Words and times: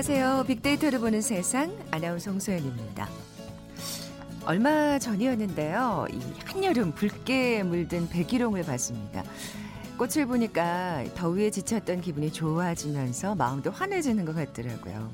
안녕하세요. 0.00 0.44
빅데이터를 0.46 0.98
보는 0.98 1.20
세상 1.20 1.76
아나운서 1.90 2.30
홍소연입니다. 2.30 3.06
얼마 4.46 4.98
전이었는데요. 4.98 6.06
이 6.10 6.18
한여름 6.46 6.92
붉게 6.92 7.62
물든 7.64 8.08
백일홍을 8.08 8.62
봤습니다. 8.62 9.22
꽃을 9.98 10.24
보니까 10.24 11.04
더위에 11.14 11.50
지쳤던 11.50 12.00
기분이 12.00 12.32
좋아지면서 12.32 13.34
마음도 13.34 13.70
환해지는 13.70 14.24
것 14.24 14.34
같더라고요. 14.34 15.12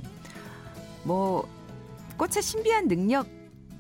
뭐 1.03 1.49
꽃의 2.17 2.41
신비한 2.41 2.87
능력 2.87 3.27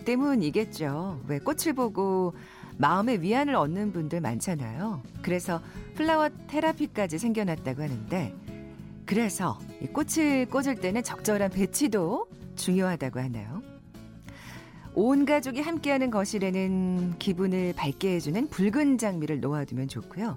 때문이겠죠. 0.04 1.20
왜 1.28 1.38
꽃을 1.38 1.74
보고 1.76 2.34
마음의 2.78 3.22
위안을 3.22 3.54
얻는 3.54 3.92
분들 3.92 4.20
많잖아요. 4.20 5.04
그래서 5.22 5.62
플라워 5.94 6.30
테라피까지 6.48 7.18
생겨났다고 7.18 7.84
하는데 7.84 8.34
그래서 9.06 9.58
이 9.80 9.86
꽃을 9.86 10.46
꽂을 10.46 10.76
때는 10.76 11.02
적절한 11.02 11.50
배치도 11.50 12.26
중요하다고 12.56 13.20
하나요? 13.20 13.62
온 14.94 15.24
가족이 15.24 15.60
함께하는 15.60 16.10
거실에는 16.10 17.18
기분을 17.18 17.74
밝게 17.76 18.14
해주는 18.16 18.48
붉은 18.48 18.98
장미를 18.98 19.40
놓아두면 19.40 19.88
좋고요. 19.88 20.36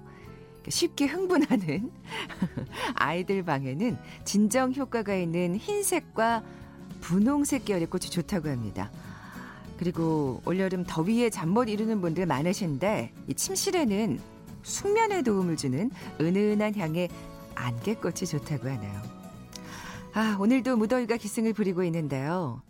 쉽게 0.68 1.06
흥분하는 1.06 1.90
아이들 2.94 3.42
방에는 3.42 3.96
진정 4.24 4.72
효과가 4.72 5.16
있는 5.16 5.56
흰색과 5.56 6.44
분홍색 7.00 7.64
계열의 7.64 7.88
꽃이 7.88 8.04
좋다고 8.04 8.50
합니다. 8.50 8.90
그리고 9.78 10.42
올여름 10.44 10.84
더위에 10.86 11.30
잠 11.30 11.48
못 11.48 11.64
이루는 11.70 12.02
분들 12.02 12.26
많으신데 12.26 13.12
이 13.26 13.34
침실에는 13.34 14.20
숙면에 14.62 15.22
도움을 15.22 15.56
주는 15.56 15.90
은은한 16.20 16.74
향의 16.76 17.08
안개꽃이 17.60 18.26
좋다고 18.26 18.68
하네요. 18.68 19.02
아, 20.12 20.36
오늘도 20.40 20.76
무더위가 20.76 21.16
기승을 21.16 21.52
부리고 21.52 21.84
있는데요. 21.84 22.62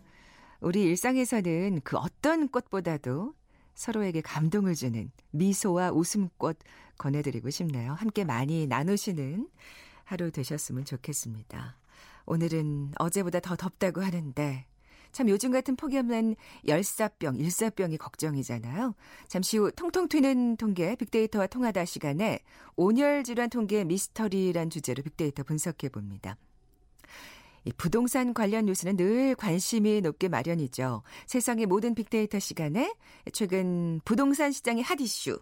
우리 0.59 0.83
일상에서는 0.83 1.81
그 1.83 1.97
어떤 1.97 2.47
꽃보다도 2.47 3.33
서로에게 3.73 4.21
감동을 4.21 4.75
주는 4.75 5.11
미소와 5.31 5.91
웃음꽃 5.91 6.57
권해드리고 6.97 7.49
싶네요. 7.49 7.93
함께 7.93 8.23
많이 8.23 8.67
나누시는 8.67 9.49
하루 10.03 10.29
되셨으면 10.29 10.85
좋겠습니다. 10.85 11.77
오늘은 12.25 12.93
어제보다 12.99 13.39
더 13.39 13.55
덥다고 13.55 14.01
하는데 14.01 14.65
참 15.11 15.29
요즘 15.29 15.51
같은 15.51 15.75
없는 15.81 16.35
열사병, 16.67 17.37
일사병이 17.37 17.97
걱정이잖아요. 17.97 18.95
잠시 19.27 19.57
후 19.57 19.71
통통 19.71 20.07
튀는 20.07 20.57
통계 20.57 20.95
빅데이터와 20.95 21.47
통하다 21.47 21.85
시간에 21.85 22.39
온열 22.75 23.23
질환 23.23 23.49
통계 23.49 23.83
미스터리란 23.83 24.69
주제로 24.69 25.03
빅데이터 25.03 25.43
분석해 25.43 25.89
봅니다. 25.89 26.37
이 27.65 27.71
부동산 27.73 28.33
관련 28.33 28.65
뉴스는 28.65 28.97
늘 28.97 29.35
관심이 29.35 30.01
높게 30.01 30.27
마련이죠. 30.29 31.03
세상의 31.27 31.67
모든 31.67 31.93
빅데이터 31.93 32.39
시간에 32.39 32.93
최근 33.33 34.01
부동산 34.03 34.51
시장의 34.51 34.83
핫 34.83 34.99
이슈 34.99 35.39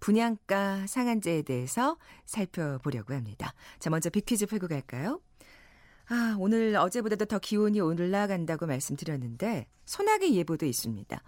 분양가 0.00 0.86
상한제에 0.86 1.42
대해서 1.42 1.96
살펴보려고 2.24 3.14
합니다. 3.14 3.54
자, 3.78 3.90
먼저 3.90 4.10
빅퀴즈 4.10 4.46
풀고 4.46 4.66
갈까요? 4.66 5.20
아, 6.08 6.36
오늘 6.38 6.76
어제보다도 6.76 7.26
더 7.26 7.38
기온이 7.38 7.80
올라간다고 7.80 8.66
말씀드렸는데 8.66 9.66
소나기 9.84 10.36
예보도 10.36 10.66
있습니다. 10.66 11.22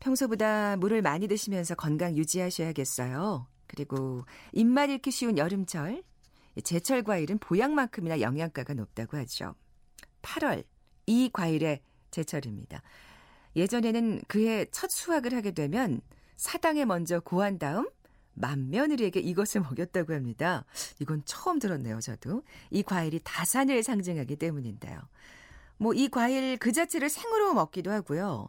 평소보다 0.00 0.76
물을 0.76 1.02
많이 1.02 1.28
드시면서 1.28 1.74
건강 1.74 2.16
유지하셔야겠어요. 2.16 3.46
그리고 3.66 4.24
입맛 4.52 4.90
잃기 4.90 5.10
쉬운 5.10 5.38
여름철, 5.38 6.02
제철 6.62 7.02
과일은 7.02 7.38
보양만큼이나 7.38 8.20
영양가가 8.20 8.74
높다고 8.74 9.16
하죠. 9.18 9.54
8월 10.22 10.64
이 11.06 11.30
과일의 11.32 11.80
제철입니다. 12.10 12.82
예전에는 13.54 14.22
그해 14.28 14.66
첫 14.70 14.90
수확을 14.90 15.34
하게 15.34 15.52
되면 15.52 16.00
사당에 16.36 16.84
먼저 16.84 17.20
고한 17.20 17.58
다음 17.58 17.88
맏며느리에게 18.36 19.20
이것을 19.20 19.62
먹였다고 19.62 20.14
합니다. 20.14 20.64
이건 21.00 21.22
처음 21.24 21.58
들었네요, 21.58 22.00
저도. 22.00 22.42
이 22.70 22.82
과일이 22.82 23.20
다산을 23.24 23.82
상징하기 23.82 24.36
때문인데요. 24.36 25.00
뭐 25.78 25.92
이 25.94 26.08
과일 26.08 26.56
그 26.58 26.72
자체를 26.72 27.08
생으로 27.08 27.54
먹기도 27.54 27.90
하고요. 27.90 28.48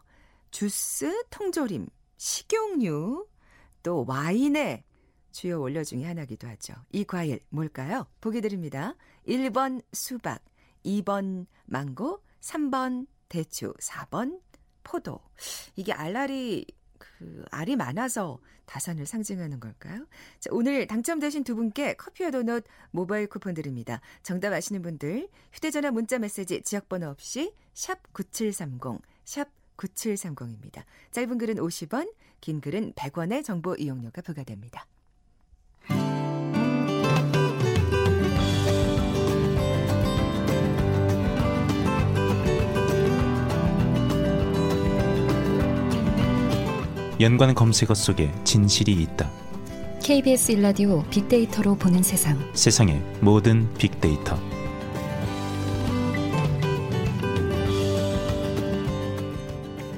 주스, 0.52 1.24
통조림, 1.30 1.88
식용유, 2.18 3.28
또 3.84 4.06
와인의 4.08 4.84
주요 5.32 5.60
원료 5.62 5.84
중의 5.84 6.06
하나기도 6.06 6.48
하죠. 6.48 6.74
이 6.92 7.04
과일 7.04 7.42
뭘까요? 7.50 8.08
보기 8.22 8.42
드립니다. 8.42 8.96
1번 9.28 9.82
수박, 9.94 10.44
2번 10.86 11.46
망고, 11.66 12.24
3번 12.42 13.08
대추, 13.30 13.74
4번 13.80 14.40
포도. 14.84 15.20
이게 15.76 15.92
알알이 15.94 16.66
그 16.98 17.46
알이 17.52 17.76
많아서 17.76 18.40
다산을 18.66 19.06
상징하는 19.06 19.60
걸까요? 19.60 20.06
자, 20.40 20.50
오늘 20.52 20.88
당첨되신 20.88 21.44
두 21.44 21.56
분께 21.56 21.96
커피와 21.96 22.32
도넛 22.32 22.66
모바일 22.92 23.28
쿠폰 23.28 23.54
드립니다. 23.54 24.02
정답 24.24 24.54
아시는 24.54 24.82
분들 24.82 25.30
휴대전화 25.54 25.92
문자 25.92 26.20
메시지 26.20 26.62
지역번호 26.62 27.08
없이 27.08 27.54
샵 27.74 28.14
9730, 28.14 29.02
샵 29.24 29.50
9730입니다. 29.78 30.84
짧은 31.12 31.38
글은 31.38 31.56
50원, 31.56 32.12
긴 32.42 32.62
글은 32.62 32.94
100원의 32.94 33.44
정보 33.44 33.76
이용료가 33.76 34.22
부과됩니다. 34.22 34.86
연관 47.20 47.56
검색어 47.56 47.94
속에 47.96 48.32
진실이 48.44 48.94
있다. 48.94 49.30
KBS 50.04 50.54
일라디오 50.54 51.04
빅데이터로 51.10 51.76
보는 51.76 52.04
세상. 52.04 52.38
세상의 52.54 53.02
모든 53.22 53.72
빅데이터. 53.74 54.38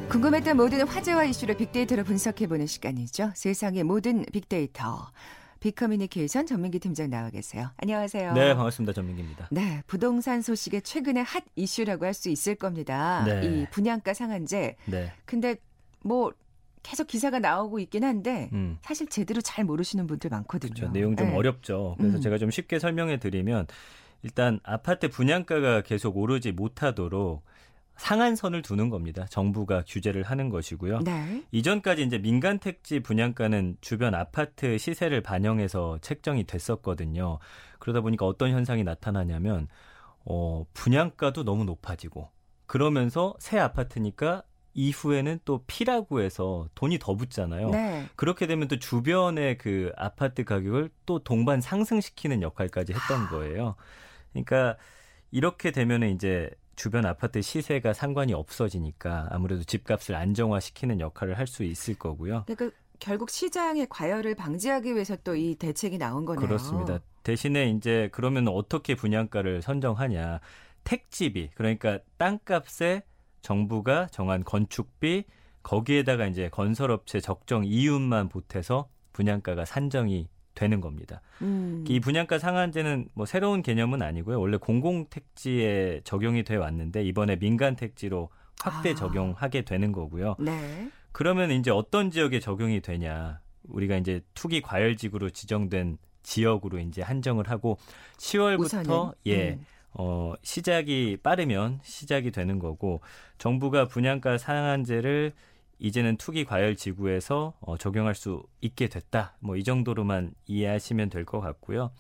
궁금했던 0.10 0.58
모든 0.58 0.88
화제와 0.88 1.26
이슈를 1.26 1.56
빅데이터로 1.58 2.04
분석해보는 2.04 2.66
시간이죠. 2.68 3.32
세상의 3.36 3.84
모든 3.84 4.26
빅데이터. 4.34 5.12
빅커뮤니케이션 5.60 6.46
전민기 6.48 6.80
팀장 6.80 7.10
나와 7.10 7.30
계세요. 7.30 7.70
안녕하세요. 7.78 8.34
네, 8.34 8.56
반갑습니다. 8.56 8.94
전민기입니다. 8.94 9.50
네, 9.52 9.84
부동산 9.88 10.42
소식의 10.42 10.82
최근의 10.84 11.24
핫 11.24 11.44
이슈라고 11.56 12.06
할 12.06 12.14
수 12.14 12.30
있을 12.30 12.56
겁니다. 12.56 13.24
네. 13.26 13.42
이 13.46 13.66
분양가 13.70 14.14
상한제. 14.14 14.78
네. 14.86 15.12
근데 15.26 15.58
뭐 16.02 16.32
계속 16.84 17.08
기사가 17.08 17.40
나오고 17.40 17.80
있긴 17.80 18.04
한데 18.04 18.50
음. 18.54 18.78
사실 18.82 19.08
제대로 19.08 19.42
잘 19.42 19.66
모르시는 19.66 20.08
분들 20.08 20.30
많거든요. 20.30 20.74
그렇죠. 20.74 20.94
내용 20.94 21.16
좀 21.16 21.28
네. 21.28 21.36
어렵죠. 21.36 21.96
그래서 21.98 22.18
음. 22.18 22.22
제가 22.22 22.38
좀 22.38 22.52
쉽게 22.52 22.80
설명해 22.80 23.18
드리면 23.18 23.68
일단 24.24 24.60
아파트 24.64 25.10
분양가가 25.10 25.82
계속 25.82 26.18
오르지 26.18 26.52
못하도록 26.52 27.44
상한선을 27.98 28.62
두는 28.62 28.90
겁니다. 28.90 29.26
정부가 29.30 29.84
규제를 29.86 30.24
하는 30.24 30.50
것이고요. 30.50 31.00
네. 31.00 31.44
이전까지 31.52 32.04
이제 32.04 32.18
민간 32.18 32.58
택지 32.58 33.02
분양가는 33.02 33.78
주변 33.82 34.16
아파트 34.16 34.78
시세를 34.78 35.22
반영해서 35.22 36.00
책정이 36.02 36.46
됐었거든요. 36.46 37.40
그러다 37.78 38.00
보니까 38.02 38.26
어떤 38.26 38.52
현상이 38.52 38.86
나타나냐면 38.86 39.68
어, 40.24 40.66
분양가도 40.74 41.44
너무 41.44 41.66
높아지고 41.66 42.30
그러면서 42.68 43.36
새 43.40 43.60
아파트니까 43.60 44.44
이후에는 44.74 45.40
또 45.46 45.64
피라고 45.68 46.22
해서 46.22 46.68
돈이 46.76 47.00
더 47.00 47.16
붙잖아요. 47.16 47.70
네. 47.70 48.06
그렇게 48.16 48.48
되면 48.48 48.68
또 48.68 48.78
주변의 48.80 49.58
그 49.58 49.92
아파트 49.98 50.44
가격을 50.44 50.90
또 51.06 51.20
동반 51.20 51.60
상승시키는 51.62 52.42
역할까지 52.42 52.94
했던 52.94 53.28
거예요. 53.30 53.76
그러니까 54.32 54.78
이렇게 55.32 55.72
되면은 55.72 56.14
이제 56.16 56.50
주변 56.76 57.06
아파트 57.06 57.42
시세가 57.42 57.94
상관이 57.94 58.34
없어지니까 58.34 59.28
아무래도 59.32 59.64
집값을 59.64 60.16
안정화시키는 60.16 61.00
역할을 61.02 61.38
할 61.38 61.46
수 61.48 61.64
있을 61.64 61.96
거고요. 61.96 62.44
그러니까 62.48 62.76
결국 63.00 63.30
시장의 63.30 63.88
과열을 63.90 64.36
방지하기 64.36 64.94
위해서 64.94 65.16
또 65.18 65.36
이 65.36 65.56
대책이 65.56 65.98
나온 65.98 66.26
거네요. 66.26 66.46
그렇습니다. 66.48 67.00
대신에 67.24 67.70
이제 67.70 68.10
그러면 68.12 68.48
어떻게 68.48 68.96
분양가를 68.96 69.62
선정하냐? 69.62 70.40
택지비 70.86 71.50
그러니까 71.56 72.00
땅값에 72.18 73.04
정부가 73.42 74.08
정한 74.08 74.44
건축비 74.44 75.26
거기에다가 75.64 76.28
이제 76.28 76.50
건설업체 76.50 77.20
적정 77.20 77.66
이윤만 77.66 78.30
보태서 78.30 78.90
분양가가 79.14 79.66
산정이 79.66 80.30
되는 80.56 80.82
겁니다. 80.82 81.22
음. 81.42 81.86
이 81.88 82.00
분양가 82.00 82.38
상한제는 82.38 83.10
뭐 83.14 83.26
새로운 83.26 83.62
개념은 83.62 84.02
아니고요. 84.02 84.40
원래 84.40 84.58
공공택지에 84.58 86.02
적용이 86.04 86.44
돼 86.44 86.56
왔는데 86.56 87.04
이번에 87.04 87.38
민간택지로 87.38 88.30
확대 88.62 88.92
아. 88.92 88.96
적용하게 88.96 89.64
되는 89.64 89.92
거고요. 89.92 90.36
네. 90.40 90.90
그러면 91.12 91.52
이제 91.52 91.72
어떤 91.72 92.12
지역에 92.12 92.40
적용이 92.40 92.82
되냐? 92.82 93.40
우리가 93.64 93.98
이제 93.98 94.22
투기 94.34 94.62
과열지구로 94.62 95.30
지정된 95.30 95.98
지역으로 96.24 96.80
이제 96.80 97.02
한정을 97.02 97.50
하고 97.50 97.78
10월부터 98.18 98.60
우선은? 98.60 99.12
예. 99.28 99.52
음. 99.52 99.66
어, 99.94 100.34
시작이 100.44 101.18
빠르면 101.24 101.80
시작이 101.84 102.32
되는 102.32 102.60
거고 102.60 103.02
정부가 103.38 103.88
분양가 103.88 104.38
상한제를 104.38 105.34
이제는 105.80 106.18
투기 106.18 106.46
과열 106.46 106.76
지구에서 106.76 107.54
어, 107.62 107.78
적용할 107.78 108.14
수 108.16 108.44
있게 108.62 108.88
됐다. 108.88 109.36
뭐 109.40 109.56
이 109.56 109.64
정도로만 109.64 110.34
이해하시면 110.46 111.10
될 111.10 111.26
것 111.26 111.40
같고요. 111.40 111.92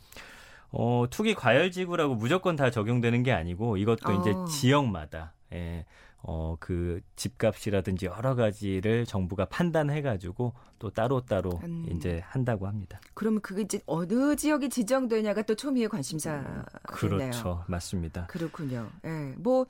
어, 0.71 1.05
투기 1.09 1.33
과열 1.33 1.71
지구라고 1.71 2.15
무조건 2.15 2.55
다 2.55 2.69
적용되는 2.69 3.23
게 3.23 3.31
아니고 3.31 3.77
이것도 3.77 4.11
어. 4.11 4.13
이제 4.19 4.33
지역마다 4.59 5.33
예. 5.53 5.85
어, 6.21 6.57
그 6.59 7.01
집값이라든지 7.15 8.05
여러 8.07 8.35
가지를 8.35 9.05
정부가 9.05 9.45
판단해가지고 9.45 10.53
또 10.77 10.89
따로따로 10.89 11.59
음. 11.63 11.85
이제 11.91 12.21
한다고 12.25 12.67
합니다. 12.67 12.99
그러면 13.13 13.41
그게 13.41 13.61
이제 13.61 13.79
어느 13.85 14.35
지역이 14.35 14.69
지정되냐가 14.69 15.43
또 15.43 15.55
초미의 15.55 15.87
관심사네요. 15.89 16.63
그렇죠. 16.83 17.63
맞습니다. 17.67 18.27
그렇군요. 18.27 18.89
예. 19.05 19.09
네. 19.09 19.33
뭐, 19.37 19.65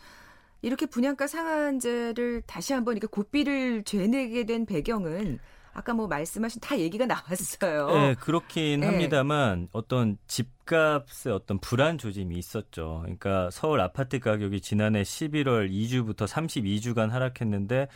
이렇게 0.61 0.85
분양가 0.85 1.27
상한제를 1.27 2.41
다시 2.45 2.73
한번 2.73 2.97
이렇게 2.97 3.07
고삐를 3.07 3.83
죄내게 3.83 4.45
된 4.45 4.65
배경은 4.65 5.39
아까 5.73 5.93
뭐 5.93 6.07
말씀하신 6.07 6.61
다 6.61 6.77
얘기가 6.77 7.05
나왔어요. 7.05 7.87
네, 7.87 8.15
그렇긴 8.15 8.81
네. 8.81 8.87
합니다만 8.87 9.67
어떤 9.71 10.17
집값의 10.27 11.33
어떤 11.33 11.59
불안 11.59 11.97
조짐이 11.97 12.37
있었죠. 12.37 12.99
그러니까 13.01 13.49
서울 13.51 13.79
아파트 13.81 14.19
가격이 14.19 14.61
지난해 14.61 15.03
11월 15.03 15.71
2주부터 15.71 16.27
32주간 16.27 17.09
하락했는데 17.09 17.87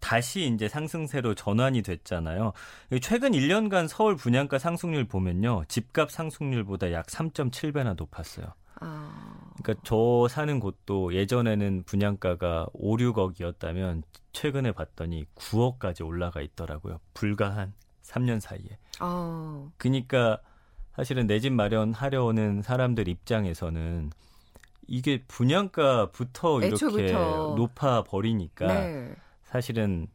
다시 0.00 0.46
이제 0.46 0.68
상승세로 0.68 1.34
전환이 1.34 1.80
됐잖아요. 1.80 2.52
최근 3.00 3.32
1년간 3.32 3.88
서울 3.88 4.16
분양가 4.16 4.58
상승률 4.58 5.06
보면요. 5.06 5.64
집값 5.68 6.10
상승률보다 6.10 6.92
약 6.92 7.06
3.7배나 7.06 7.96
높았어요. 7.96 8.52
아... 8.80 9.34
그러니까 9.62 9.80
저 9.84 10.26
사는 10.28 10.58
곳도 10.60 11.14
예전에는 11.14 11.84
분양가가 11.84 12.66
5, 12.72 12.96
6억이었다면 12.96 14.02
최근에 14.32 14.72
봤더니 14.72 15.26
9억까지 15.36 16.04
올라가 16.06 16.40
있더라고요. 16.40 17.00
불과 17.14 17.54
한 17.56 17.72
3년 18.02 18.40
사이에. 18.40 18.78
어. 19.00 19.70
그러니까 19.78 20.38
사실은 20.96 21.26
내 21.26 21.40
집 21.40 21.52
마련하려 21.52 22.24
오는 22.24 22.62
사람들 22.62 23.08
입장에서는 23.08 24.10
이게 24.86 25.24
분양가부터 25.26 26.60
이렇게 26.60 26.74
애초부터. 26.86 27.54
높아 27.56 28.04
버리니까 28.04 28.66
네. 28.66 29.14
사실은 29.44 30.08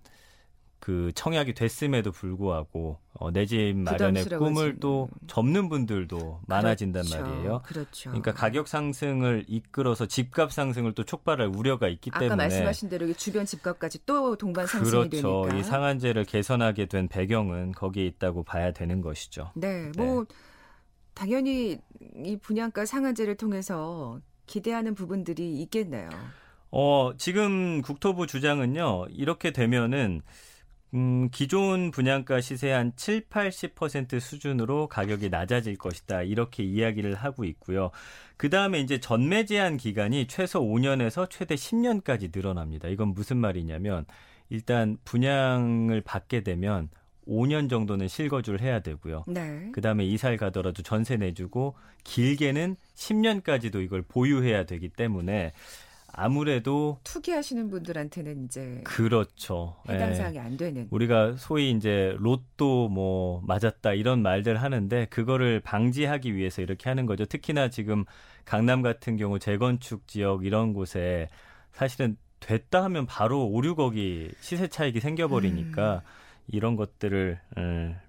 그 0.80 1.12
청약이 1.14 1.54
됐음에도 1.56 2.12
불구하고 2.12 3.00
어, 3.14 3.32
내 3.32 3.46
집 3.46 3.76
마련의 3.76 4.24
꿈을 4.26 4.80
또 4.80 5.10
접는 5.28 5.68
분들도 5.68 6.42
많아진단 6.48 7.04
그렇죠. 7.04 7.22
말이에요. 7.22 7.62
그렇죠. 7.66 8.10
그러니까 8.12 8.34
가격 8.34 8.68
상승을 8.68 9.46
이끌어서 9.48 10.06
집값 10.06 10.54
상승을 10.54 10.94
또 10.94 11.04
촉발할 11.04 11.48
우려가 11.54 11.88
있기 11.90 12.12
아까 12.14 12.20
때문에 12.20 12.34
아까 12.34 12.44
말씀하신 12.44 12.90
대로 12.90 13.12
주변 13.14 13.46
집값까지 13.46 14.06
또 14.06 14.38
동반 14.38 14.68
상승이 14.68 15.10
그렇죠. 15.10 15.44
되니까 15.44 15.58
이 15.58 15.64
상한제를 15.64 16.24
개선하게 16.26 16.86
된 16.86 17.08
배경은 17.10 17.74
거기에 17.74 18.06
있다고 18.06 18.44
봐야 18.44 18.72
되는 18.72 19.02
것이죠. 19.02 19.52
네, 19.56 19.92
뭐 19.98 20.24
네. 20.24 20.36
당연히 21.14 21.80
이 22.24 22.38
분양가 22.38 22.86
상한제를 22.86 23.36
통해서 23.36 24.22
기대하는 24.46 24.96
부분들이 24.96 25.62
있겠네요. 25.64 26.10
어, 26.72 27.12
지금 27.18 27.82
국토부 27.82 28.28
주장은요. 28.28 29.08
이렇게 29.10 29.52
되면은 29.52 30.22
음, 30.94 31.30
기존 31.32 31.92
분양가 31.92 32.42
시세 32.42 32.72
한 32.72 32.94
7, 32.96 33.28
80% 33.30 34.20
수준으로 34.20 34.88
가격이 34.88 35.30
낮아질 35.30 35.78
것이다. 35.78 36.24
이렇게 36.24 36.64
이야기를 36.64 37.16
하고 37.16 37.46
있고요. 37.46 37.92
그 38.38 38.50
다음에 38.50 38.80
이제 38.80 39.00
전매 39.00 39.46
제한 39.46 39.78
기간이 39.78 40.28
최소 40.28 40.62
5년에서 40.62 41.30
최대 41.30 41.56
10년까지 41.56 42.36
늘어납니다. 42.36 42.88
이건 42.88 43.10
무슨 43.10 43.38
말이냐면 43.38 44.06
일단 44.50 44.98
분양을 45.06 46.02
받게 46.02 46.42
되면 46.42 46.90
5년 47.28 47.70
정도는 47.70 48.08
실거주를 48.08 48.62
해야 48.62 48.80
되고요. 48.80 49.24
네. 49.28 49.70
그 49.72 49.82
다음에 49.82 50.04
이사를 50.06 50.36
가더라도 50.38 50.82
전세 50.82 51.16
내주고 51.16 51.76
길게는 52.04 52.76
10년까지도 52.96 53.84
이걸 53.84 54.02
보유해야 54.02 54.66
되기 54.66 54.90
때문에 54.90 55.54
아무래도 56.14 57.00
투기하시는 57.04 57.70
분들한테는 57.70 58.46
이제 58.46 58.82
그렇죠. 58.84 59.78
해당 59.90 60.12
예. 60.12 60.16
사항이 60.16 60.38
예. 60.38 60.40
안 60.40 60.58
되는 60.58 60.88
우리가 60.92 61.36
소위 61.38 61.72
이제 61.72 62.16
로또 62.20 62.90
뭐 62.90 63.42
맞았다 63.46 63.94
이런 63.94 64.22
말들 64.22 64.62
하는데 64.62 65.06
그거를 65.06 65.60
방지하기 65.60 66.36
위해서 66.36 66.62
이렇게 66.62 66.90
하는 66.90 67.06
거죠. 67.06 67.26
특히나 67.26 67.70
지금 67.70 68.06
강남 68.46 68.82
같은 68.82 69.18
경우 69.18 69.40
재건축 69.40 70.08
지역 70.08 70.46
이런 70.46 70.74
곳에 70.74 71.28
사실은 71.72 72.18
됐다 72.40 72.84
하면 72.86 73.06
바로 73.06 73.46
5, 73.46 73.62
6억이 73.62 74.34
시세 74.40 74.68
차익이 74.68 75.00
생겨버리니까 75.00 75.96
음. 75.96 76.00
이런 76.48 76.76
것들을 76.76 77.40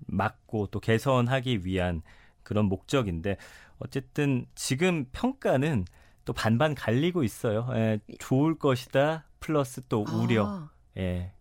막고 0.06 0.68
또 0.68 0.80
개선하기 0.80 1.64
위한 1.64 2.02
그런 2.42 2.66
목적인데 2.66 3.36
어쨌든 3.78 4.46
지금 4.54 5.06
평가는 5.12 5.84
또 6.30 6.32
반반 6.32 6.76
갈리고 6.76 7.24
있어요. 7.24 7.68
예, 7.74 7.98
좋을 8.20 8.56
것이다 8.56 9.24
플러스 9.40 9.80
또 9.88 10.04
우려. 10.04 10.46
아. 10.46 10.70
예. 10.96 11.32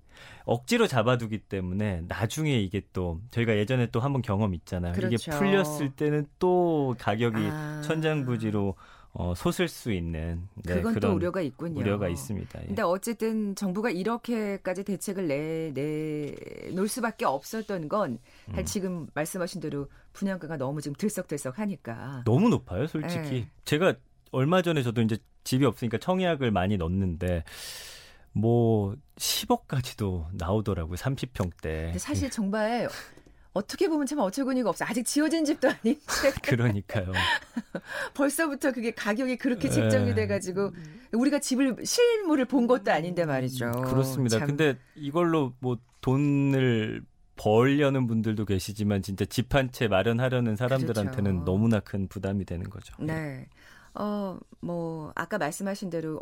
억지로 0.45 0.87
잡아두기 0.87 1.41
때문에 1.41 2.01
나중에 2.07 2.59
이게 2.59 2.81
또 2.91 3.21
저희가 3.29 3.55
예전에 3.55 3.91
또 3.91 3.99
한번 3.99 4.23
경험 4.23 4.55
있잖아요. 4.55 4.93
그렇죠. 4.93 5.13
이게 5.13 5.37
풀렸을 5.37 5.91
때는 5.91 6.25
또 6.39 6.95
가격이 6.97 7.37
아. 7.37 7.81
천장부지로 7.85 8.75
어, 9.13 9.33
솟을 9.35 9.67
수 9.67 9.91
있는 9.91 10.47
네, 10.63 10.75
그건 10.75 10.99
또 10.99 11.11
우려가 11.13 11.41
있군요. 11.41 11.79
우려가 11.79 12.09
있습니다. 12.09 12.61
예. 12.61 12.65
근데 12.65 12.81
어쨌든 12.81 13.53
정부가 13.53 13.91
이렇게까지 13.91 14.83
대책을 14.83 15.27
내, 15.27 15.71
내 15.73 16.71
놓을 16.73 16.87
수밖에 16.87 17.25
없었던 17.25 17.89
건 17.89 18.17
음. 18.47 18.65
지금 18.65 19.07
말씀하신 19.13 19.61
대로 19.61 19.87
분양가가 20.13 20.57
너무 20.57 20.81
지금 20.81 20.95
들썩들썩하니까 20.95 22.23
너무 22.25 22.49
높아요, 22.49 22.87
솔직히. 22.87 23.29
네. 23.29 23.49
제가 23.65 23.95
얼마 24.31 24.61
전에 24.61 24.83
저도 24.83 25.01
이제 25.01 25.17
집이 25.43 25.65
없으니까 25.65 25.97
청약을 25.97 26.51
많이 26.51 26.77
넣었는데 26.77 27.43
뭐 28.31 28.95
10억까지도 29.17 30.27
나오더라고요. 30.33 30.95
30평대. 30.95 31.97
사실 31.97 32.29
정말 32.29 32.87
어떻게 33.53 33.87
보면 33.89 34.05
참 34.05 34.19
어처구니가 34.19 34.69
없어. 34.69 34.85
아직 34.87 35.03
지어진 35.05 35.43
집도 35.45 35.67
아닌데. 35.67 35.99
그러니까요. 36.43 37.11
벌써부터 38.13 38.71
그게 38.71 38.91
가격이 38.91 39.37
그렇게 39.37 39.69
책정이 39.69 40.13
돼가지고 40.15 40.71
우리가 41.13 41.39
집을 41.39 41.77
실물을 41.83 42.45
본 42.45 42.67
것도 42.67 42.91
아닌데 42.91 43.25
말이죠. 43.25 43.71
그렇습니다. 43.71 44.37
참. 44.37 44.47
근데 44.49 44.77
이걸로 44.95 45.53
뭐 45.59 45.77
돈을 46.01 47.01
벌려는 47.35 48.05
분들도 48.05 48.45
계시지만 48.45 49.01
진짜 49.01 49.23
집 49.25 49.55
한 49.55 49.71
채 49.71 49.87
마련하려는 49.87 50.55
사람들한테는 50.55 51.31
그렇죠. 51.31 51.45
너무나 51.45 51.79
큰 51.79 52.07
부담이 52.07 52.45
되는 52.45 52.69
거죠. 52.69 52.93
네. 52.99 53.47
어, 53.95 54.37
뭐, 54.59 55.11
아까 55.15 55.37
말씀하신 55.37 55.89
대로 55.89 56.19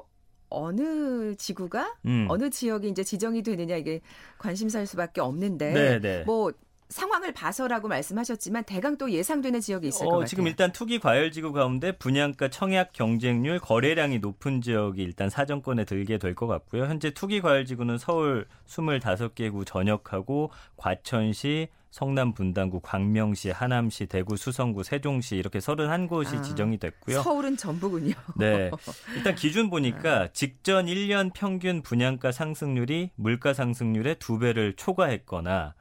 어느 0.50 1.36
지구가 1.36 1.96
음. 2.06 2.26
어느 2.30 2.50
지역이 2.50 2.88
이제 2.88 3.04
지정이 3.04 3.44
되느냐 3.44 3.76
이게 3.76 4.00
관심사일 4.38 4.88
수밖에 4.88 5.20
없는데 5.20 5.74
네네. 5.74 6.00
네. 6.00 6.24
뭐 6.26 6.54
상황을 6.90 7.34
봐서라고 7.34 7.90
말씀하셨지만 7.90 8.64
대강 8.64 8.98
또 8.98 9.12
예상되는 9.12 9.60
지역이 9.60 9.90
있을 9.90 10.04
어, 10.06 10.10
것 10.10 10.12
같아요. 10.20 10.28
지금 10.28 10.48
일단 10.48 10.72
투기 10.72 11.00
과열 11.00 11.32
지구 11.32 11.52
가운데 11.52 11.92
분양가 11.92 12.50
청약 12.50 12.94
경쟁률 12.94 13.60
거래량이 13.60 14.20
높은 14.20 14.62
지역이 14.62 15.04
일단 15.04 15.30
사정권에 15.30 15.84
들게 15.84 16.18
될 16.18 16.34
것 16.34 16.48
같고요. 16.48 16.86
현재 16.86 17.12
투기 17.12 17.42
과열 17.42 17.66
지구는 17.66 17.98
서울 17.98 18.48
25개 18.68 19.52
구 19.52 19.66
전역하고 19.66 20.52
과천시, 20.78 21.68
성남 21.92 22.34
분당구, 22.34 22.80
광명시, 22.82 23.50
하남시, 23.50 24.06
대구, 24.06 24.38
수성구, 24.38 24.84
세종시 24.84 25.36
이렇게 25.36 25.60
31곳이 25.60 26.38
아, 26.38 26.42
지정이 26.42 26.78
됐고요. 26.78 27.22
서울은 27.22 27.58
전부군요. 27.58 28.14
네. 28.36 28.70
일단 29.16 29.36
기준 29.36 29.70
보니까 29.70 30.28
직전 30.34 30.86
1년 30.86 31.32
평균 31.34 31.82
분양가 31.82 32.32
상승률이 32.32 33.12
물가 33.16 33.54
상승률의 33.54 34.16
2배를 34.16 34.76
초과했거나 34.78 35.74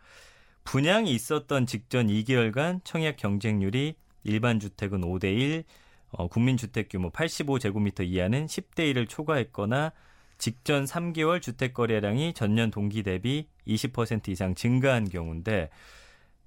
분양이 0.65 1.13
있었던 1.13 1.67
직전 1.67 2.09
2개월간 2.09 2.81
청약 2.85 3.17
경쟁률이 3.17 3.95
일반 4.25 4.59
주택은 4.59 5.03
5대 5.03 5.25
1, 5.25 5.65
어, 6.11 6.29
국민주택 6.29 6.89
규모 6.89 7.11
85제곱미터 7.11 8.05
이하는 8.05 8.47
10대 8.47 8.93
1을 8.93 9.09
초과했거나 9.09 9.93
직전 10.39 10.85
3개월 10.85 11.41
주택 11.41 11.73
거래량이 11.73 12.35
전년 12.35 12.71
동기 12.71 13.03
대비 13.03 13.49
20% 13.67 14.29
이상 14.29 14.55
증가한 14.55 15.09
경우인데 15.09 15.71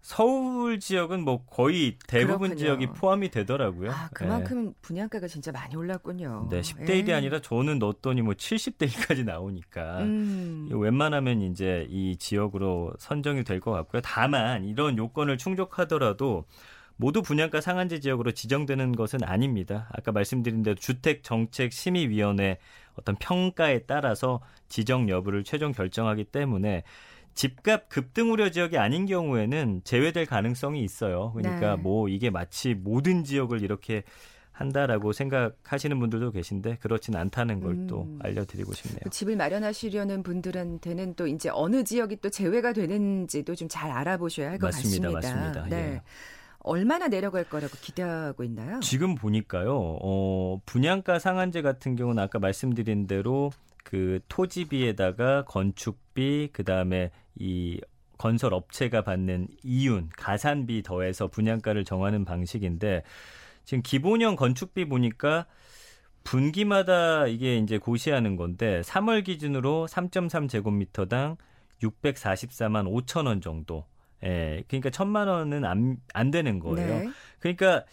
서울 0.01 0.79
지역은 0.79 1.24
뭐 1.24 1.44
거의 1.46 1.98
대부분 2.08 2.50
그렇군요. 2.50 2.58
지역이 2.58 2.88
포함이 2.88 3.29
되더라고요. 3.29 3.91
아, 3.91 4.10
그만큼 4.13 4.68
네. 4.68 4.72
분양가가 4.82 5.27
진짜 5.27 5.51
많이 5.51 5.75
올랐군요. 5.75 6.48
네, 6.50 6.62
10대 6.62 6.89
1이 7.03 7.12
아니라 7.13 7.39
저는 7.39 7.79
넣었더니 7.79 8.22
뭐 8.22 8.34
70대 8.34 8.88
1까지 8.88 9.25
나오니까 9.25 10.00
음. 10.03 10.70
웬만하면 10.72 11.41
이제 11.41 11.86
이 11.89 12.15
지역으로 12.18 12.94
선정이 12.98 13.44
될 13.44 13.60
것 13.60 13.72
같고요. 13.72 14.01
다만 14.01 14.63
이런 14.63 14.98
요건을 14.98 15.38
충족하더라도 15.38 16.46
모두 16.96 17.22
분양가 17.22 17.62
상한제 17.62 18.00
지역으로 18.00 18.32
지정되는 18.32 18.94
것은 18.94 19.24
아닙니다. 19.24 19.89
아까 19.94 20.12
말씀드린 20.13 20.63
대로 20.63 20.75
주택정책심의위원회 20.75 22.58
어떤 22.96 23.15
평가에 23.15 23.79
따라서 23.79 24.41
지정 24.68 25.10
여부를 25.10 25.44
최종 25.44 25.72
결정하기 25.72 26.25
때문에 26.25 26.84
집값 27.39 27.88
급등 27.88 28.34
우려 28.34 28.51
지역이 28.51 28.77
아닌 28.77 29.05
경우에는 29.05 29.79
제외될 29.86 30.25
가능성이 30.25 30.84
있어요. 30.84 31.31
그러니까 31.34 31.77
네. 31.77 31.81
뭐 31.81 32.10
이게 32.10 32.29
마치 32.29 32.74
모든 32.74 33.24
지역을 33.24 33.62
이렇게 33.62 34.03
한다라고 34.51 35.13
생각하시는 35.13 35.98
분들도 35.98 36.31
계신데 36.31 36.79
그렇진 36.81 37.15
않다는 37.15 37.62
걸또 37.62 38.01
음. 38.01 38.19
알려드리고 38.22 38.74
싶네요. 38.74 39.00
그 39.03 39.10
집을 39.10 39.38
마련하시려는 39.38 40.22
분들한테는 40.22 41.13
또 41.15 41.27
이제 41.27 41.50
어느 41.53 41.86
지역이 41.86 42.17
또 42.17 42.29
제외가 42.29 42.74
되는지도 42.74 43.55
좀 43.55 43.69
잘 43.69 43.89
알아보셔야 43.89 44.50
할 44.50 44.60
것 44.60 44.74
같습니다. 44.74 45.10
맞습니다. 45.10 45.65
네. 45.69 45.75
예. 45.77 46.01
얼마나 46.60 47.08
내려갈 47.08 47.46
거라고 47.46 47.72
기대하고 47.79 48.43
있나요? 48.43 48.81
지금 48.81 49.15
보니까요. 49.15 49.98
어, 50.01 50.60
분양가 50.65 51.19
상한제 51.19 51.62
같은 51.62 51.96
경우는 51.96 52.22
아까 52.22 52.38
말씀드린 52.39 53.08
대로 53.08 53.51
그 53.89 54.19
토지비에다가 54.27 55.46
건축비 55.46 56.50
그다음에 56.53 57.10
이 57.34 57.81
건설 58.19 58.53
업체가 58.53 59.01
받는 59.01 59.48
이윤, 59.63 60.12
가산비 60.15 60.84
더해서 60.84 61.25
분양가를 61.25 61.86
정하는 61.86 62.24
방식인데 62.24 63.01
지금 63.65 63.81
기본형 63.81 64.36
건축비 64.36 64.86
보니까 64.86 65.48
분기마다 66.24 67.25
이게 67.25 67.58
이제 67.58 67.79
고시하는 67.79 68.36
건데 68.36 68.81
3월 68.81 69.24
기준으로 69.24 69.88
3.3제곱미터당 69.89 71.38
644만 71.81 72.86
5천 72.86 73.25
원 73.25 73.41
정도. 73.41 73.88
예. 74.24 74.63
그러니까 74.67 74.91
천만 74.91 75.27
원은 75.27 75.65
안, 75.65 75.98
안 76.13 76.29
되는 76.29 76.60
거예요. 76.60 77.05
네. 77.05 77.10
그러니까 77.39 77.86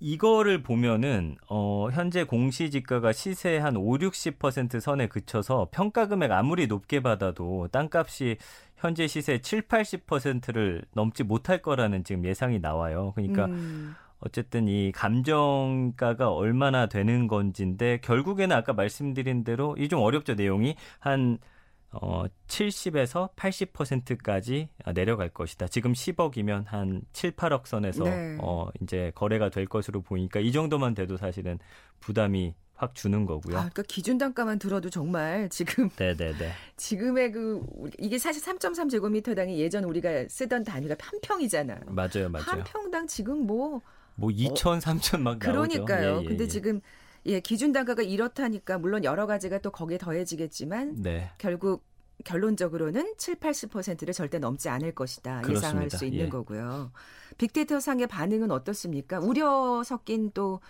이거를 0.00 0.62
보면은 0.62 1.36
어 1.48 1.88
현재 1.92 2.22
공시지가가 2.24 3.12
시세 3.12 3.58
한 3.58 3.76
5, 3.76 3.98
60% 3.98 4.80
선에 4.80 5.08
그쳐서 5.08 5.68
평가 5.72 6.06
금액 6.06 6.30
아무리 6.30 6.66
높게 6.68 7.00
받아도 7.02 7.68
땅값이 7.72 8.36
현재 8.76 9.08
시세 9.08 9.40
7, 9.40 9.62
80%를 9.62 10.84
넘지 10.92 11.24
못할 11.24 11.60
거라는 11.62 12.04
지금 12.04 12.24
예상이 12.24 12.60
나와요. 12.60 13.12
그러니까 13.16 13.46
음. 13.46 13.96
어쨌든 14.20 14.68
이 14.68 14.92
감정가가 14.92 16.30
얼마나 16.32 16.86
되는 16.86 17.26
건지인데 17.28 17.98
결국에는 18.02 18.54
아까 18.56 18.72
말씀드린 18.72 19.42
대로 19.44 19.74
이 19.78 19.88
좀 19.88 20.00
어렵죠 20.00 20.34
내용이 20.34 20.76
한 21.00 21.38
어, 21.92 22.24
70에서 22.46 23.34
80%까지 23.34 24.68
내려갈 24.94 25.30
것이다. 25.30 25.68
지금 25.68 25.92
10억이면 25.92 26.66
한 26.66 27.02
7, 27.12 27.32
8억 27.32 27.66
선에서 27.66 28.04
네. 28.04 28.36
어, 28.40 28.68
이제 28.82 29.10
거래가 29.14 29.48
될 29.48 29.66
것으로 29.66 30.02
보니까 30.02 30.40
이 30.40 30.52
정도만 30.52 30.94
돼도 30.94 31.16
사실은 31.16 31.58
부담이 32.00 32.54
확 32.74 32.94
주는 32.94 33.26
거고요. 33.26 33.56
아, 33.56 33.60
그러니까 33.62 33.82
기준 33.88 34.18
단가만 34.18 34.58
들어도 34.58 34.88
정말 34.88 35.48
지금 35.48 35.90
네네네. 35.98 36.52
지금의 36.76 37.32
그 37.32 37.60
이게 37.98 38.18
사실 38.18 38.40
3.3 38.40 38.88
제곱미터당이 38.88 39.58
예전 39.58 39.82
우리가 39.84 40.28
쓰던 40.28 40.62
단위가 40.62 40.94
한 41.00 41.18
평이잖아요. 41.20 41.80
맞아요, 41.88 42.28
맞아요. 42.28 42.44
한 42.46 42.64
평당 42.64 43.06
지금 43.08 43.46
뭐뭐 43.46 43.80
2천, 44.20 44.76
어, 44.76 44.78
3천 44.78 45.22
막 45.22 45.38
그러니까요. 45.40 46.06
나오죠. 46.06 46.20
예, 46.20 46.22
예, 46.22 46.28
근데 46.28 46.44
예. 46.44 46.48
지금 46.48 46.80
예, 47.28 47.40
기준 47.40 47.72
단가가 47.72 48.02
이렇다니까 48.02 48.78
물론 48.78 49.04
여러 49.04 49.26
가지가 49.26 49.58
또 49.58 49.70
거기에 49.70 49.98
더해지겠지만 49.98 51.02
네. 51.02 51.30
결국 51.38 51.84
결론적으로는 52.24 53.14
7, 53.16 53.36
80%를 53.36 54.12
절대 54.12 54.38
넘지 54.38 54.68
않을 54.68 54.92
것이다. 54.92 55.42
그렇습니다. 55.42 55.68
예상할 55.68 55.90
수 55.90 56.04
있는 56.04 56.26
예. 56.26 56.28
거고요. 56.28 56.90
빅데이터 57.36 57.78
상의 57.80 58.06
반응은 58.06 58.50
어떻습니까? 58.50 59.20
우려 59.20 59.82
섞인 59.84 60.30
또 60.32 60.60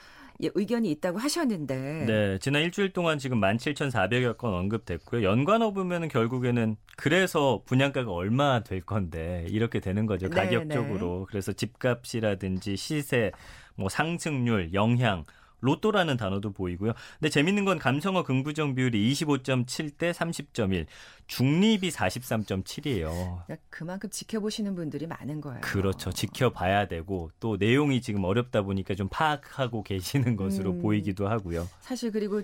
예, 0.43 0.51
의견이 0.55 0.91
있다고 0.91 1.19
하셨는데. 1.19 2.05
네, 2.07 2.39
지난 2.39 2.63
일주일 2.63 2.93
동안 2.93 3.19
지금 3.19 3.41
17,400여 3.41 4.37
건 4.37 4.55
언급됐고요. 4.55 5.23
연관어 5.23 5.73
보면은 5.73 6.09
결국에는 6.09 6.77
그래서 6.97 7.63
분양가가 7.67 8.11
얼마 8.11 8.63
될 8.63 8.81
건데 8.81 9.47
이렇게 9.49 9.81
되는 9.81 10.07
거죠. 10.07 10.29
네, 10.29 10.35
가격적으로. 10.35 11.21
네. 11.21 11.25
그래서 11.29 11.53
집값이라든지 11.53 12.77
시세, 12.77 13.33
뭐 13.75 13.89
상승률, 13.89 14.75
영향 14.75 15.25
로또라는 15.61 16.17
단어도 16.17 16.53
보이고요. 16.53 16.93
근데 17.19 17.29
재밌는 17.29 17.65
건 17.65 17.79
감성어 17.79 18.23
긍부정 18.23 18.75
비율이 18.75 19.13
25.7대 19.13 20.13
30.1, 20.13 20.87
중립이 21.27 21.91
43.7이에요. 21.91 23.43
그만큼 23.71 24.11
지켜보시는 24.11 24.75
분들이 24.75 25.07
많은 25.07 25.41
거예요. 25.41 25.61
그렇죠. 25.61 26.11
지켜봐야 26.11 26.89
되고 26.89 27.31
또 27.41 27.57
내용이 27.57 28.01
지금 28.01 28.25
어렵다 28.25 28.63
보니까 28.63 28.95
좀 28.95 29.09
파악하고 29.11 29.83
계시는 29.83 30.37
것으로 30.37 30.73
음, 30.73 30.83
보이기도 30.83 31.29
하고요. 31.29 31.69
사실 31.81 32.11
그리고 32.13 32.43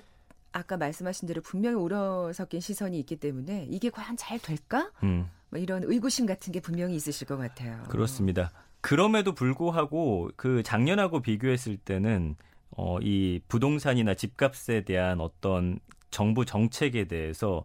아까 0.52 0.76
말씀하신 0.76 1.26
대로 1.26 1.42
분명히 1.42 1.76
우러 1.76 2.32
섞인 2.32 2.60
시선이 2.60 2.98
있기 3.00 3.16
때문에 3.16 3.66
이게 3.70 3.90
과연 3.90 4.16
잘 4.16 4.38
될까? 4.38 4.90
음. 5.02 5.28
뭐 5.50 5.60
이런 5.60 5.82
의구심 5.84 6.26
같은 6.26 6.52
게 6.52 6.60
분명히 6.60 6.94
있으실 6.94 7.26
것 7.26 7.36
같아요. 7.36 7.82
그렇습니다. 7.88 8.52
그럼에도 8.80 9.34
불구하고 9.34 10.30
그 10.36 10.62
작년하고 10.62 11.22
비교했을 11.22 11.76
때는 11.76 12.36
어, 12.70 12.98
이 13.00 13.40
부동산이나 13.48 14.14
집값에 14.14 14.82
대한 14.82 15.20
어떤 15.20 15.78
정부 16.10 16.44
정책에 16.44 17.04
대해서 17.04 17.64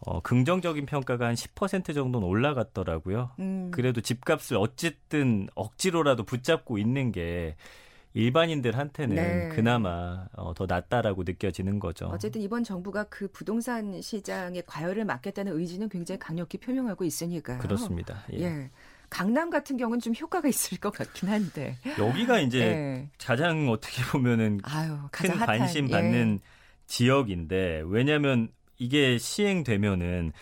어, 0.00 0.20
긍정적인 0.20 0.86
평가가 0.86 1.26
한 1.26 1.34
10% 1.34 1.94
정도는 1.94 2.26
올라갔더라고요. 2.26 3.30
음. 3.40 3.70
그래도 3.72 4.00
집값을 4.00 4.56
어쨌든 4.56 5.48
억지로라도 5.54 6.24
붙잡고 6.24 6.78
있는 6.78 7.10
게 7.10 7.56
일반인들한테는 8.14 9.16
네. 9.16 9.48
그나마 9.54 10.26
어, 10.36 10.54
더 10.54 10.66
낫다라고 10.66 11.24
느껴지는 11.24 11.78
거죠. 11.78 12.06
어쨌든 12.06 12.40
이번 12.40 12.64
정부가 12.64 13.04
그 13.04 13.28
부동산 13.28 14.00
시장의 14.00 14.64
과열을 14.66 15.04
막겠다는 15.04 15.52
의지는 15.56 15.88
굉장히 15.88 16.18
강력히 16.18 16.58
표명하고 16.58 17.04
있으니까요. 17.04 17.58
그렇습니다. 17.58 18.24
예. 18.32 18.42
예. 18.42 18.70
강남 19.10 19.50
같은 19.50 19.76
경우는 19.76 20.00
좀 20.00 20.14
효과가 20.14 20.48
있을 20.48 20.78
것 20.78 20.90
같긴 20.92 21.28
한데. 21.28 21.76
여기가 21.98 22.40
이제 22.40 22.60
예. 22.60 23.10
가장 23.18 23.68
어떻게 23.68 24.02
보면은 24.04 24.60
아유, 24.62 24.98
큰 25.10 25.30
핫한, 25.30 25.46
관심 25.46 25.88
받는 25.88 26.40
예. 26.42 26.48
지역인데 26.86 27.82
왜냐하면 27.86 28.48
이게 28.78 29.18
시행되면은 29.18 30.32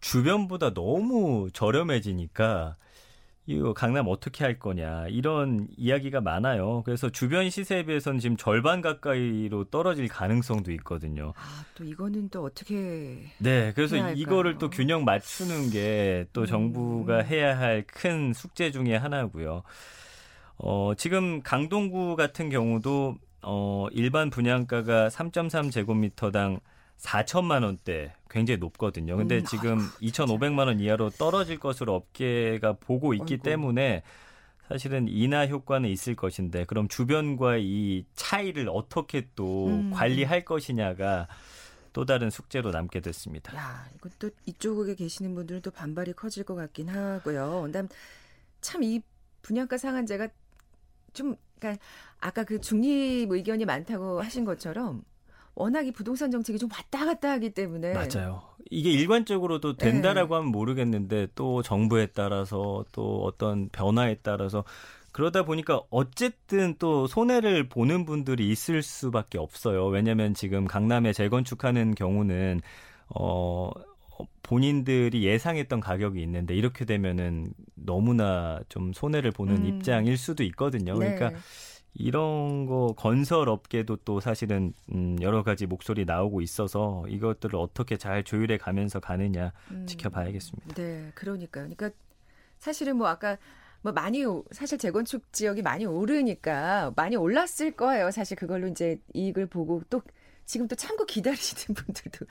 주변보다 0.00 0.74
너무 0.74 1.48
저렴해지니까 1.52 2.76
이거 3.46 3.72
강남 3.72 4.06
어떻게 4.08 4.44
할 4.44 4.58
거냐 4.58 5.06
이런 5.08 5.68
이야기가 5.76 6.20
많아요. 6.20 6.82
그래서 6.84 7.08
주변 7.10 7.48
시세에 7.48 7.84
비해서는 7.84 8.18
지금 8.18 8.36
절반 8.36 8.80
가까이로 8.80 9.64
떨어질 9.64 10.08
가능성도 10.08 10.72
있거든요. 10.72 11.32
아, 11.36 11.64
또 11.74 11.84
이거는 11.84 12.28
또 12.28 12.44
어떻게 12.44 13.22
네, 13.38 13.72
그래서 13.74 13.96
이거를 14.12 14.58
또 14.58 14.68
균형 14.68 15.04
맞추는 15.04 15.70
게또 15.70 16.42
음. 16.42 16.46
정부가 16.46 17.18
해야 17.18 17.58
할 17.58 17.86
큰 17.86 18.32
숙제 18.32 18.70
중의 18.70 18.98
하나고요. 18.98 19.62
어, 20.58 20.92
지금 20.96 21.42
강동구 21.42 22.16
같은 22.16 22.50
경우도 22.50 23.16
어, 23.42 23.86
일반 23.92 24.30
분양가가 24.30 25.08
3.3 25.08 25.70
제곱미터당 25.70 26.60
4천만 26.98 27.62
원대 27.62 28.14
굉장히 28.30 28.58
높거든요. 28.58 29.16
근데 29.16 29.38
음, 29.38 29.44
지금 29.44 29.78
아, 29.80 29.98
2,500만 30.00 30.66
원 30.66 30.80
이하로 30.80 31.10
떨어질 31.10 31.58
것으로 31.58 31.94
업계가 31.94 32.74
보고 32.74 33.14
있기 33.14 33.34
어이구. 33.34 33.42
때문에 33.42 34.02
사실은 34.68 35.06
인하 35.08 35.46
효과는 35.46 35.88
있을 35.90 36.16
것인데 36.16 36.64
그럼 36.64 36.88
주변과 36.88 37.58
이 37.58 38.04
차이를 38.14 38.68
어떻게 38.68 39.28
또 39.36 39.68
음. 39.68 39.90
관리할 39.92 40.44
것이냐가 40.44 41.28
또 41.92 42.04
다른 42.04 42.30
숙제로 42.30 42.72
남게 42.72 43.00
됐습니다. 43.00 43.54
야, 43.56 43.86
이것도 43.96 44.30
이쪽에 44.46 44.94
계시는 44.96 45.34
분들은 45.34 45.62
또 45.62 45.70
반발이 45.70 46.14
커질 46.14 46.44
것 46.44 46.54
같긴 46.54 46.88
하고요. 46.88 47.62
그다음 47.66 47.88
참 48.60 48.82
이 48.82 49.00
분양가 49.42 49.78
상한제가 49.78 50.28
좀 51.12 51.36
그러니까 51.60 51.82
아까 52.20 52.42
그 52.42 52.60
중립 52.60 53.30
의견이 53.30 53.64
많다고 53.64 54.20
하신 54.20 54.44
것처럼 54.44 55.04
워낙 55.56 55.86
이 55.86 55.90
부동산 55.90 56.30
정책이 56.30 56.58
좀 56.58 56.68
왔다 56.70 57.04
갔다 57.04 57.30
하기 57.32 57.50
때문에 57.50 57.94
맞아요. 57.94 58.42
이게 58.70 58.90
일관적으로도 58.90 59.76
된다라고 59.76 60.34
네. 60.34 60.38
하면 60.38 60.52
모르겠는데 60.52 61.28
또 61.34 61.62
정부에 61.62 62.06
따라서 62.06 62.84
또 62.92 63.24
어떤 63.24 63.68
변화에 63.70 64.16
따라서 64.22 64.64
그러다 65.12 65.44
보니까 65.44 65.80
어쨌든 65.88 66.74
또 66.78 67.06
손해를 67.06 67.70
보는 67.70 68.04
분들이 68.04 68.50
있을 68.50 68.82
수밖에 68.82 69.38
없어요. 69.38 69.86
왜냐하면 69.86 70.34
지금 70.34 70.66
강남에 70.66 71.14
재건축하는 71.14 71.94
경우는 71.94 72.60
어 73.14 73.70
본인들이 74.42 75.24
예상했던 75.24 75.80
가격이 75.80 76.20
있는데 76.22 76.54
이렇게 76.54 76.84
되면은 76.84 77.54
너무나 77.74 78.60
좀 78.68 78.92
손해를 78.92 79.30
보는 79.30 79.56
음. 79.56 79.66
입장일 79.66 80.18
수도 80.18 80.42
있거든요. 80.44 80.94
그러니까 80.94 81.30
네. 81.30 81.36
이런 81.98 82.66
거 82.66 82.94
건설 82.96 83.48
업계도 83.48 83.96
또 84.04 84.20
사실은 84.20 84.74
음 84.92 85.16
여러 85.22 85.42
가지 85.42 85.66
목소리 85.66 86.04
나오고 86.04 86.42
있어서 86.42 87.04
이것들을 87.08 87.58
어떻게 87.58 87.96
잘 87.96 88.22
조율해 88.22 88.58
가면서 88.58 89.00
가느냐 89.00 89.52
음. 89.70 89.86
지켜봐야겠습니다. 89.86 90.74
네, 90.74 91.10
그러니까요. 91.14 91.64
그러니까 91.64 91.90
사실은 92.58 92.96
뭐 92.96 93.08
아까 93.08 93.38
뭐 93.80 93.92
많이 93.92 94.24
사실 94.50 94.78
재건축 94.78 95.32
지역이 95.32 95.62
많이 95.62 95.86
오르니까 95.86 96.92
많이 96.96 97.16
올랐을 97.16 97.72
거예요. 97.76 98.10
사실 98.10 98.36
그걸로 98.36 98.68
이제 98.68 98.98
이익을 99.14 99.46
보고 99.46 99.82
또 99.88 100.02
지금 100.44 100.68
또 100.68 100.76
참고 100.76 101.06
기다리시는 101.06 101.74
분들도 101.74 102.26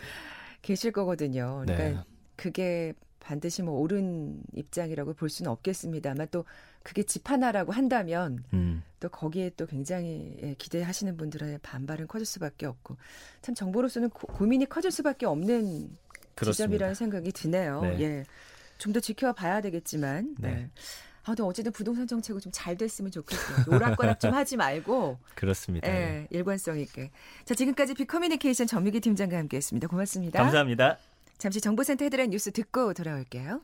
계실 0.61 0.91
거거든요. 0.91 1.63
그러니까 1.65 2.01
네. 2.01 2.07
그게 2.35 2.93
반드시 3.19 3.63
뭐 3.63 3.79
옳은 3.79 4.41
입장이라고 4.53 5.13
볼 5.13 5.29
수는 5.29 5.49
없겠습니다만 5.51 6.27
또 6.29 6.45
그게 6.85 7.01
집 7.03 7.29
하나라고 7.31 7.71
한다면 7.71 8.43
음. 8.53 8.83
또 8.99 9.09
거기에 9.09 9.49
또 9.57 9.65
굉장히 9.65 10.37
예, 10.43 10.53
기대하시는 10.53 11.17
분들의 11.17 11.59
반발은 11.63 12.07
커질 12.07 12.25
수밖에 12.27 12.67
없고 12.67 12.95
참 13.41 13.55
정부로서는 13.55 14.11
고, 14.11 14.45
민이 14.45 14.67
커질 14.67 14.91
수밖에 14.91 15.25
없는 15.25 15.89
그렇습니다. 16.35 16.51
지점이라는 16.53 16.93
생각이 16.95 17.31
드네요. 17.31 17.81
네. 17.81 17.99
예. 18.01 18.25
좀 18.77 18.93
더 18.93 18.99
지켜봐야 18.99 19.61
되겠지만. 19.61 20.35
네. 20.37 20.49
네. 20.53 20.69
아, 21.23 21.33
근 21.33 21.45
어쨌든 21.45 21.71
부동산 21.71 22.05
정책은 22.05 22.39
좀 22.39 22.51
잘 22.51 22.77
됐으면 22.77 23.09
좋겠어요. 23.09 23.65
오락가락 23.67 24.19
좀 24.19 24.33
하지 24.35 24.55
말고. 24.57 25.17
그렇습니다. 25.33 25.87
예, 25.89 26.27
일관성 26.29 26.79
있게. 26.79 27.09
자, 27.45 27.55
지금까지 27.55 27.95
비커뮤니케이션 27.95 28.67
전미기 28.67 28.99
팀장과 28.99 29.37
함께 29.37 29.57
했습니다. 29.57 29.87
고맙습니다. 29.87 30.39
감사합니다. 30.39 30.97
잠시 31.39 31.59
정보센터 31.61 32.05
헤드라인 32.05 32.29
뉴스 32.29 32.51
듣고 32.51 32.93
돌아올게요. 32.93 33.61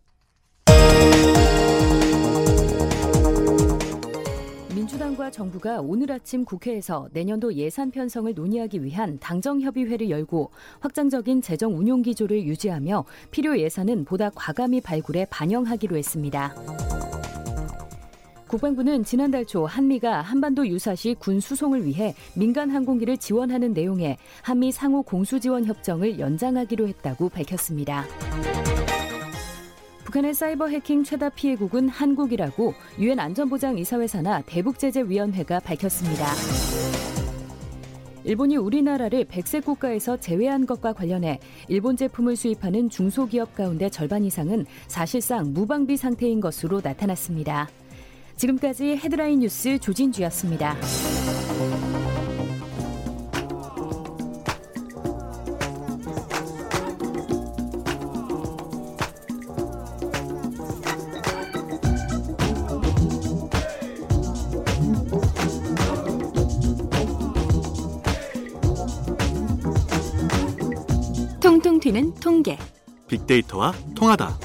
민주당과 4.81 5.29
정부가 5.29 5.79
오늘 5.79 6.11
아침 6.11 6.43
국회에서 6.43 7.07
내년도 7.13 7.53
예산 7.53 7.91
편성을 7.91 8.33
논의하기 8.33 8.83
위한 8.83 9.19
당정협의회를 9.19 10.09
열고 10.09 10.49
확장적인 10.79 11.43
재정 11.43 11.77
운용 11.77 12.01
기조를 12.01 12.43
유지하며 12.45 13.05
필요 13.29 13.59
예산은 13.59 14.05
보다 14.05 14.31
과감히 14.33 14.81
발굴해 14.81 15.27
반영하기로 15.29 15.97
했습니다. 15.97 16.55
국방부는 18.47 19.03
지난달 19.03 19.45
초 19.45 19.67
한미가 19.67 20.21
한반도 20.21 20.67
유사시 20.67 21.15
군 21.19 21.39
수송을 21.39 21.85
위해 21.85 22.15
민간 22.33 22.71
항공기를 22.71 23.17
지원하는 23.17 23.73
내용의 23.73 24.17
한미 24.41 24.71
상호 24.71 25.03
공수 25.03 25.39
지원 25.39 25.63
협정을 25.63 26.17
연장하기로 26.19 26.87
했다고 26.87 27.29
밝혔습니다. 27.29 28.05
북한의 30.11 30.33
사이버 30.33 30.67
해킹 30.67 31.05
최다 31.05 31.29
피해국은 31.29 31.87
한국이라고 31.87 32.73
유엔 32.99 33.17
안전보장 33.17 33.77
이사회 33.77 34.07
사나 34.07 34.41
대북제재위원회가 34.41 35.61
밝혔습니다. 35.61 36.25
일본이 38.25 38.57
우리나라를 38.57 39.23
백색 39.23 39.63
국가에서 39.63 40.17
제외한 40.17 40.65
것과 40.65 40.91
관련해 40.91 41.39
일본 41.69 41.95
제품을 41.95 42.35
수입하는 42.35 42.89
중소기업 42.89 43.55
가운데 43.55 43.89
절반 43.89 44.25
이상은 44.25 44.65
사실상 44.87 45.53
무방비 45.53 45.95
상태인 45.95 46.41
것으로 46.41 46.81
나타났습니다. 46.83 47.69
지금까지 48.35 48.97
헤드라인 48.97 49.39
뉴스 49.39 49.79
조진주였습니다. 49.79 50.75
통계. 72.21 72.57
빅데이터와 73.07 73.73
통하다. 73.95 74.37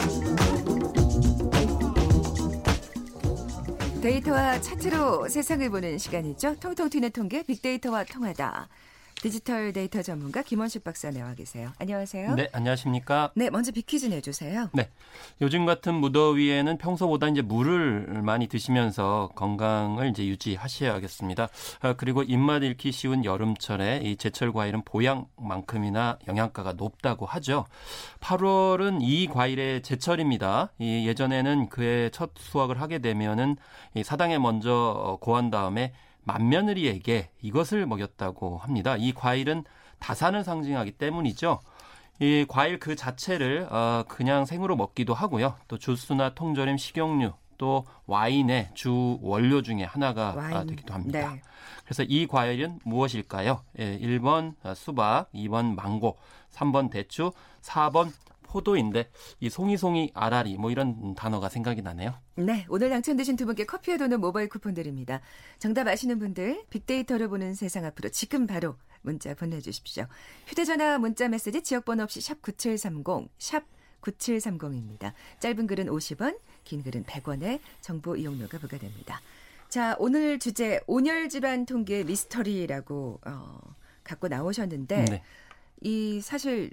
데이터와 4.01 4.61
차트로 4.61 5.29
세상을 5.29 5.69
보는 5.71 5.99
시간이죠. 5.99 6.57
통통 6.59 6.89
튀는 6.89 7.11
통계 7.11 7.43
빅데이터와 7.43 8.05
통하다. 8.05 8.69
디지털 9.23 9.73
데이터 9.73 10.03
전문가 10.03 10.43
김원식 10.43 10.85
박사 10.85 11.11
나와 11.11 11.35
계세요. 11.35 11.73
안녕하세요. 11.79 12.35
네, 12.35 12.49
안녕하십니까? 12.53 13.33
네, 13.35 13.49
먼저 13.49 13.73
빅퀴즈 13.73 14.07
내주세요. 14.07 14.69
네, 14.75 14.91
요즘 15.41 15.65
같은 15.65 15.95
무더위에는 15.95 16.77
평소보다 16.77 17.29
이제 17.29 17.41
물을 17.41 18.07
많이 18.23 18.47
드시면서 18.47 19.31
건강을 19.35 20.11
이제 20.11 20.27
유지하셔야겠습니다. 20.27 21.49
아, 21.81 21.93
그리고 21.95 22.23
입맛 22.23 22.63
잃기 22.63 22.93
쉬운 22.93 23.25
여름철에 23.25 24.03
이 24.05 24.17
제철 24.17 24.53
과일은 24.53 24.83
보양만큼이나 24.85 26.19
영양가가 26.29 26.75
높다고 26.75 27.25
하죠. 27.25 27.65
8월은 28.21 28.99
이 29.01 29.29
과일의 29.29 29.83
제철입니다. 29.83 30.73
이 30.79 31.07
예전에는 31.09 31.71
그의 31.71 32.11
첫 32.11 32.33
수확을 32.37 32.81
하게 32.81 32.99
되면은 32.99 33.57
이 33.95 34.05
사당에 34.05 34.39
먼저 34.39 35.19
고한 35.23 35.51
다음에 35.51 35.95
맏며느리에게 36.27 37.31
이것을 37.41 37.87
먹였다고 37.87 38.59
합니다. 38.59 38.97
이 38.97 39.13
과일은 39.13 39.65
다산을 39.99 40.45
상징하기 40.45 40.93
때문이죠. 40.93 41.61
이 42.21 42.45
과일 42.49 42.79
그 42.79 42.97
자체를 42.97 43.69
어, 43.71 44.05
그냥 44.09 44.45
생으로 44.45 44.77
먹기도 44.77 45.15
하고요. 45.15 45.55
또 45.69 45.79
주스나 45.79 46.35
통조림, 46.35 46.77
식용유, 46.77 47.33
또 47.59 47.87
와인의 48.07 48.71
주 48.75 49.19
원료 49.23 49.63
중에 49.63 49.85
하나가 49.85 50.35
와인. 50.35 50.67
되기도 50.67 50.93
합니다. 50.95 51.33
네. 51.35 51.43
그래서 51.85 52.03
이 52.03 52.27
과일은 52.27 52.81
무엇일까요? 52.85 53.63
예, 53.79 53.99
1번 53.99 54.55
수박, 54.75 55.31
2번 55.33 55.75
망고, 55.75 56.19
3번 56.53 56.91
대추, 56.91 57.33
4번 57.63 58.11
포도인데 58.57 59.11
이 59.41 59.51
송이송이 59.51 60.13
아라리 60.15 60.57
뭐 60.57 60.71
이런 60.71 61.15
단어가 61.15 61.51
생각이 61.51 61.83
나네요. 61.83 62.15
네, 62.37 62.65
오늘 62.71 62.89
당첨되신 62.89 63.37
두 63.37 63.45
분께 63.45 63.67
커피와 63.67 63.99
도는 63.99 64.21
모바일 64.21 64.49
쿠폰 64.49 64.73
드립니다. 64.73 65.21
정답 65.59 65.87
아시는 65.89 66.19
분들 66.19 66.65
빅데이터를 66.71 67.29
보는 67.29 67.55
세상 67.55 67.85
앞으로 67.85 68.09
지금 68.09 68.47
바로 68.47 68.77
문자 69.03 69.35
보내주십시오. 69.35 70.07
휴대전화 70.47 70.99
문자 70.99 71.29
메시지 71.29 71.63
지역번호 71.63 72.05
없이 72.05 72.23
샵 72.23 72.41
9730, 72.41 73.29
샵 73.39 73.65
9730입니다. 74.01 75.13
짧은 75.41 75.67
글은 75.67 75.87
50원, 75.87 76.39
긴 76.65 76.83
글은 76.83 77.05
100원에 77.05 77.61
정보 77.83 78.17
이용료가 78.17 78.59
부과됩니다. 78.59 79.21
자, 79.69 79.97
오늘 79.99 80.39
주제 80.39 80.81
온열 80.87 81.29
질환 81.29 81.67
통계 81.67 82.05
미스터리라고 82.05 83.21
어, 83.27 83.59
갖고 84.03 84.29
나오셨는데 84.29 85.05
네. 85.05 85.23
이 85.83 86.21
사실 86.23 86.71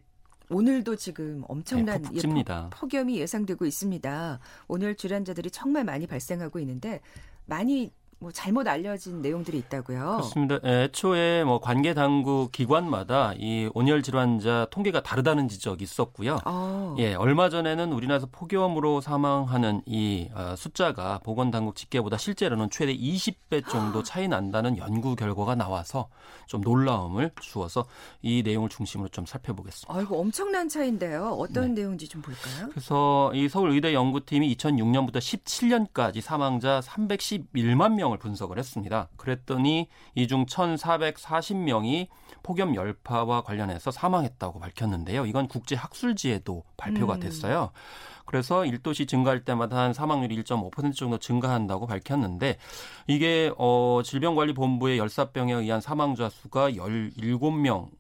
오늘도 0.50 0.96
지금 0.98 1.44
엄청난 1.48 2.02
네, 2.02 2.10
예, 2.16 2.44
폭염이 2.70 3.18
예상되고 3.18 3.66
있습니다. 3.66 4.40
온열 4.68 4.96
질환자들이 4.96 5.52
정말 5.52 5.84
많이 5.84 6.08
발생하고 6.08 6.60
있는데 6.60 7.02
많이 7.46 7.92
뭐 8.24 8.32
잘못 8.32 8.66
알려진 8.70 9.22
내용들이 9.22 9.58
있다고요. 9.58 10.00
그렇습니다. 10.00 10.58
애초에 10.64 11.44
뭐 11.44 11.60
관계 11.60 11.94
당국 11.94 12.54
기관마다 12.54 13.34
이 13.36 13.70
온열 13.74 14.02
질환자 14.02 14.66
통계가 14.72 15.04
다르다는 15.04 15.50
지적이 15.50 15.84
있었고요. 15.84 16.38
아. 16.46 16.96
예, 17.00 17.16
얼마 17.16 17.50
전에는 17.50 17.92
우리나라에서 17.92 18.30
폭염으로 18.32 19.02
사망하는 19.02 19.82
이 19.86 20.30
어, 20.34 20.56
숫자가 20.56 21.20
보건 21.26 21.52
당국 21.52 21.76
집계보다 21.76 22.16
실제로는 22.16 22.70
최대 22.70 22.96
20배 22.96 23.68
정도 23.68 24.04
차이 24.04 24.30
난다는 24.30 24.78
연구 24.78 25.18
결과가 25.18 25.56
나와서 25.56 26.08
좀 26.46 26.62
놀라움을 26.62 27.32
주어서 27.42 27.84
이 28.22 28.42
내용을 28.42 28.70
중심으로 28.70 29.10
좀 29.10 29.26
살펴보겠습니다. 29.26 29.94
아이고 29.94 30.18
엄청난 30.18 30.70
차인데요. 30.70 31.36
어떤 31.38 31.74
네. 31.74 31.82
내용인지 31.82 32.08
좀 32.08 32.22
볼까요? 32.22 32.70
그래서 32.70 33.32
이 33.34 33.50
서울의대 33.50 33.94
연구팀이 33.94 34.56
2006년부터 34.56 35.18
17년까지 35.18 36.22
사망자 36.22 36.80
311만 36.80 37.96
명 37.96 38.13
명을 38.14 38.18
분석을 38.18 38.58
했습니다. 38.58 39.10
그랬더니 39.18 39.90
이중 40.16 40.46
1,440명이 40.46 42.08
폭염 42.44 42.76
열파와 42.76 43.42
관련해서 43.42 43.92
사망했다고 43.92 44.60
밝혔는데요. 44.60 45.26
이건 45.26 45.48
국제 45.48 45.76
학술지에도 45.76 46.64
발표가 46.78 47.16
음. 47.16 47.20
됐어요. 47.20 47.72
음. 47.74 48.13
그래서 48.34 48.62
1도시 48.62 49.08
증가할 49.08 49.46
때마다 49.46 49.78
한 49.78 49.94
사망률이 49.94 50.42
1.5% 50.42 50.96
정도 50.96 51.20
증가한다고 51.20 51.86
밝혔는데 51.86 52.58
이게 53.06 53.52
어 53.60 54.02
질병관리본부의 54.04 54.98
열사병에 54.98 55.54
의한 55.54 55.82
사망자 55.82 56.30
수가 56.30 56.72
17명이라고 56.72 57.92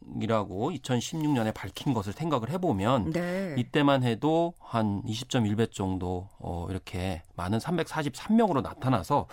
2016년에 0.81 1.53
밝힌 1.53 1.93
것을 1.93 2.13
생각을 2.13 2.49
해보면 2.49 3.11
네. 3.11 3.53
이때만 3.59 4.01
해도 4.01 4.55
한 4.57 5.03
20.1배 5.03 5.71
정도 5.71 6.29
어 6.39 6.65
이렇게 6.67 7.21
많은 7.35 7.59
343명으로 7.59 8.63
나타나서 8.63 9.27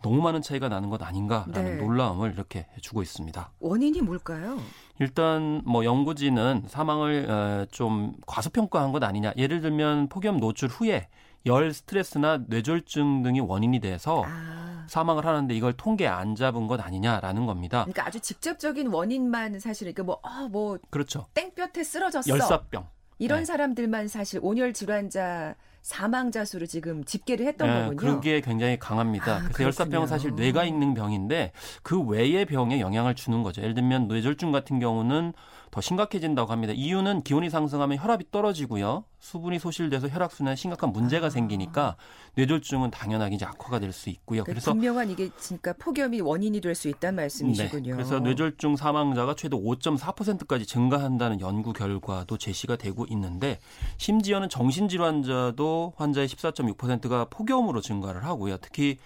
너무 0.00 0.22
많은 0.22 0.40
차이가 0.40 0.70
나는 0.70 0.88
것 0.88 1.02
아닌가라는 1.02 1.76
네. 1.76 1.84
놀라움을 1.84 2.32
이렇게 2.32 2.66
주고 2.80 3.02
있습니다. 3.02 3.50
원인이 3.60 4.00
뭘까요? 4.00 4.58
일단 4.98 5.62
뭐 5.64 5.84
연구진은 5.84 6.64
사망을 6.68 7.30
어, 7.30 7.66
좀 7.70 8.14
과소평가한 8.26 8.92
것 8.92 9.02
아니냐. 9.02 9.32
예를 9.36 9.60
들면 9.60 10.08
폭염 10.08 10.38
노출 10.38 10.68
후에 10.68 11.08
열 11.44 11.72
스트레스나 11.72 12.44
뇌졸중 12.48 13.22
등이 13.22 13.40
원인이 13.40 13.78
돼서 13.80 14.24
아. 14.26 14.84
사망을 14.88 15.24
하는데 15.26 15.54
이걸 15.54 15.72
통계 15.74 16.06
안 16.06 16.34
잡은 16.34 16.66
것 16.66 16.80
아니냐라는 16.80 17.46
겁니다. 17.46 17.84
그러니까 17.84 18.06
아주 18.06 18.20
직접적인 18.20 18.88
원인만 18.88 19.60
사실 19.60 19.86
이렇게 19.86 20.02
뭐, 20.02 20.18
아, 20.22 20.48
뭐 20.50 20.78
그렇죠. 20.90 21.26
땡볕에 21.34 21.84
쓰러졌어. 21.84 22.28
열사병. 22.28 22.88
이런 23.18 23.40
네. 23.40 23.44
사람들만 23.44 24.08
사실 24.08 24.40
온열 24.42 24.72
질환자 24.72 25.54
사망자 25.86 26.44
수를 26.44 26.66
지금 26.66 27.04
집계를 27.04 27.46
했던 27.46 27.68
네, 27.68 27.84
거군요. 27.84 28.16
그게 28.16 28.40
굉장히 28.40 28.76
강합니다. 28.76 29.36
아, 29.36 29.42
그래서 29.52 29.62
열사병은 29.66 30.08
사실 30.08 30.34
뇌가 30.34 30.64
있는 30.64 30.94
병인데 30.94 31.52
그 31.84 32.02
외의 32.02 32.44
병에 32.44 32.80
영향을 32.80 33.14
주는 33.14 33.44
거죠. 33.44 33.62
예를 33.62 33.74
들면 33.74 34.08
뇌졸중 34.08 34.50
같은 34.50 34.80
경우는 34.80 35.32
더 35.70 35.80
심각해진다고 35.80 36.52
합니다. 36.52 36.72
이유는 36.74 37.22
기온이 37.22 37.50
상승하면 37.50 37.98
혈압이 37.98 38.30
떨어지고요. 38.30 39.04
수분이 39.18 39.58
소실돼서 39.58 40.08
혈액순환에 40.08 40.56
심각한 40.56 40.92
문제가 40.92 41.26
아. 41.26 41.30
생기니까 41.30 41.96
뇌졸중은 42.36 42.90
당연하게 42.90 43.34
이제 43.36 43.44
악화가 43.44 43.78
될 43.80 43.92
수 43.92 44.10
있고요. 44.10 44.44
그러니까 44.44 44.52
그래서 44.52 44.72
분명한 44.72 45.10
이게 45.10 45.30
진짜 45.38 45.72
폭염이 45.72 46.20
원인이 46.20 46.60
될 46.60 46.74
수 46.74 46.88
있다는 46.88 47.16
말씀이시군요. 47.16 47.90
네, 47.90 47.92
그래서 47.92 48.20
뇌졸중 48.20 48.76
사망자가 48.76 49.34
최대 49.34 49.56
5.4%까지 49.56 50.66
증가한다는 50.66 51.40
연구 51.40 51.72
결과도 51.72 52.36
제시가 52.36 52.76
되고 52.76 53.06
있는데 53.08 53.58
심지어는 53.96 54.48
정신질환자도 54.50 55.94
환자의 55.96 56.28
14.6%가 56.28 57.26
폭염으로 57.30 57.80
증가를 57.80 58.24
하고요. 58.24 58.58
특히 58.58 58.98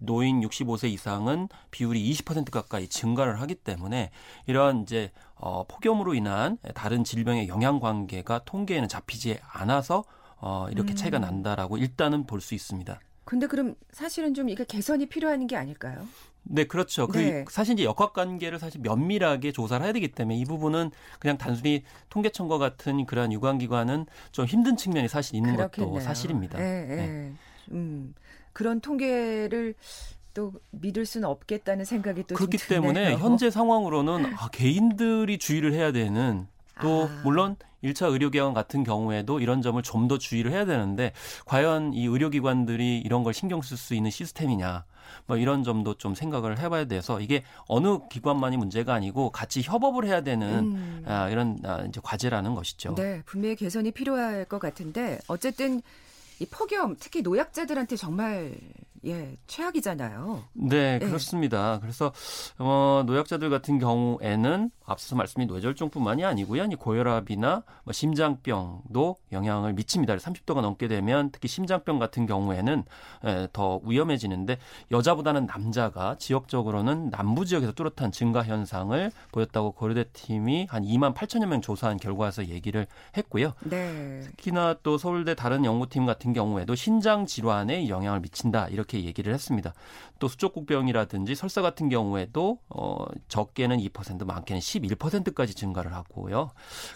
노인 0.00 0.40
65세 0.40 0.90
이상은 0.90 1.48
비율이 1.70 2.10
20% 2.12 2.50
가까이 2.50 2.88
증가를 2.88 3.40
하기 3.42 3.54
때문에 3.56 4.10
이런 4.46 4.82
이제 4.82 5.10
어, 5.42 5.64
폭염으로 5.66 6.14
인한 6.14 6.56
다른 6.72 7.02
질병의 7.02 7.48
영향 7.48 7.80
관계가 7.80 8.44
통계에는 8.44 8.88
잡히지 8.88 9.38
않아서 9.52 10.04
어, 10.36 10.68
이렇게 10.70 10.94
차이가 10.94 11.18
음. 11.18 11.22
난다라고 11.22 11.78
일단은 11.78 12.26
볼 12.26 12.40
수 12.40 12.54
있습니다. 12.54 12.98
근데 13.24 13.46
그럼 13.48 13.74
사실은 13.92 14.34
좀 14.34 14.48
이게 14.48 14.64
개선이 14.64 15.06
필요한 15.06 15.46
게 15.48 15.56
아닐까요? 15.56 16.06
네, 16.44 16.64
그렇죠. 16.64 17.06
그 17.08 17.18
네. 17.18 17.44
그 17.44 17.52
사실 17.52 17.74
이제 17.74 17.84
역학 17.84 18.12
관계를 18.12 18.58
사실 18.60 18.80
면밀하게 18.80 19.50
조사를 19.52 19.84
해야 19.84 19.92
되기 19.92 20.08
때문에 20.08 20.36
이 20.38 20.44
부분은 20.44 20.90
그냥 21.18 21.38
단순히 21.38 21.82
통계청과 22.08 22.58
같은 22.58 23.04
그러한 23.06 23.32
유관기관은 23.32 24.06
좀 24.32 24.46
힘든 24.46 24.76
측면이 24.76 25.08
사실 25.08 25.36
있는 25.36 25.56
그렇겠네요. 25.56 25.92
것도 25.92 26.00
사실입니다. 26.04 26.58
네, 26.58 26.84
네. 26.86 26.96
네. 26.96 27.32
음, 27.72 28.14
그런 28.52 28.80
통계를 28.80 29.74
또 30.34 30.52
믿을 30.70 31.06
수는 31.06 31.28
없겠다는 31.28 31.84
생각이 31.84 32.24
또 32.26 32.34
그렇기 32.34 32.56
때문에 32.58 33.16
현재 33.16 33.50
상황으로는 33.50 34.34
아, 34.36 34.48
개인들이 34.48 35.38
주의를 35.38 35.72
해야 35.72 35.92
되는 35.92 36.46
또 36.80 37.04
아. 37.04 37.20
물론 37.24 37.56
1차 37.84 38.10
의료기관 38.12 38.54
같은 38.54 38.84
경우에도 38.84 39.40
이런 39.40 39.60
점을 39.60 39.80
좀 39.82 40.08
더 40.08 40.18
주의를 40.18 40.52
해야 40.52 40.64
되는데 40.64 41.12
과연 41.46 41.94
이 41.94 42.06
의료기관들이 42.06 42.98
이런 42.98 43.22
걸 43.22 43.34
신경 43.34 43.60
쓸 43.62 43.76
수 43.76 43.94
있는 43.94 44.10
시스템이냐 44.10 44.84
뭐 45.26 45.36
이런 45.36 45.62
점도 45.62 45.94
좀 45.94 46.14
생각을 46.14 46.58
해봐야 46.58 46.86
돼서 46.86 47.20
이게 47.20 47.44
어느 47.66 47.98
기관만이 48.08 48.56
문제가 48.56 48.94
아니고 48.94 49.30
같이 49.30 49.62
협업을 49.62 50.06
해야 50.06 50.22
되는 50.22 50.48
음. 50.48 51.04
아, 51.06 51.28
이런 51.28 51.58
아, 51.64 51.84
이제 51.88 52.00
과제라는 52.02 52.54
것이죠. 52.54 52.94
네, 52.96 53.22
분명히 53.26 53.56
개선이 53.56 53.90
필요할 53.92 54.44
것 54.46 54.58
같은데 54.58 55.18
어쨌든 55.28 55.82
이 56.42 56.46
폭염 56.46 56.96
특히 56.98 57.22
노약자들한테 57.22 57.94
정말 57.94 58.56
예, 59.04 59.36
최악이잖아요. 59.46 60.44
네, 60.52 60.98
예. 61.02 61.06
그렇습니다. 61.06 61.78
그래서 61.80 62.12
어, 62.58 63.02
노약자들 63.06 63.50
같은 63.50 63.78
경우에는 63.78 64.70
앞서 64.84 65.16
말씀인 65.16 65.48
뇌졸중뿐만이 65.48 66.24
아니고요. 66.24 66.68
고혈압이나 66.78 67.64
뭐 67.84 67.92
심장병도 67.92 69.16
영향을 69.32 69.72
미칩니다. 69.72 70.16
30도가 70.16 70.60
넘게 70.60 70.86
되면 70.86 71.30
특히 71.32 71.48
심장병 71.48 71.98
같은 71.98 72.26
경우에는 72.26 72.84
에, 73.24 73.48
더 73.52 73.80
위험해지는데 73.84 74.58
여자보다는 74.90 75.46
남자가 75.46 76.16
지역적으로는 76.18 77.10
남부 77.10 77.44
지역에서 77.44 77.72
뚜렷한 77.72 78.12
증가 78.12 78.44
현상을 78.44 79.10
보였다고 79.32 79.72
고려대 79.72 80.04
팀이 80.12 80.66
한 80.70 80.84
2만 80.84 81.14
8천여 81.14 81.46
명 81.46 81.60
조사한 81.60 81.96
결과에서 81.96 82.46
얘기를 82.46 82.86
했고요. 83.16 83.54
네. 83.64 84.20
특히나 84.20 84.76
또 84.82 84.98
서울대 84.98 85.34
다른 85.34 85.64
연구팀 85.64 86.06
같은 86.06 86.31
경우에도 86.32 86.74
신장 86.74 87.26
질환에 87.26 87.88
영향을 87.88 88.20
미친다 88.20 88.68
이렇게 88.68 89.04
얘기를 89.04 89.32
했습니다. 89.32 89.72
또 90.18 90.28
수족구병이라든지 90.28 91.34
설사 91.34 91.62
같은 91.62 91.88
경우에도 91.88 92.58
어, 92.68 93.04
적게는 93.28 93.78
2% 93.78 94.24
많게는 94.24 94.60
11%까지 94.60 95.54
증가를 95.54 95.92
하고요. 95.94 96.50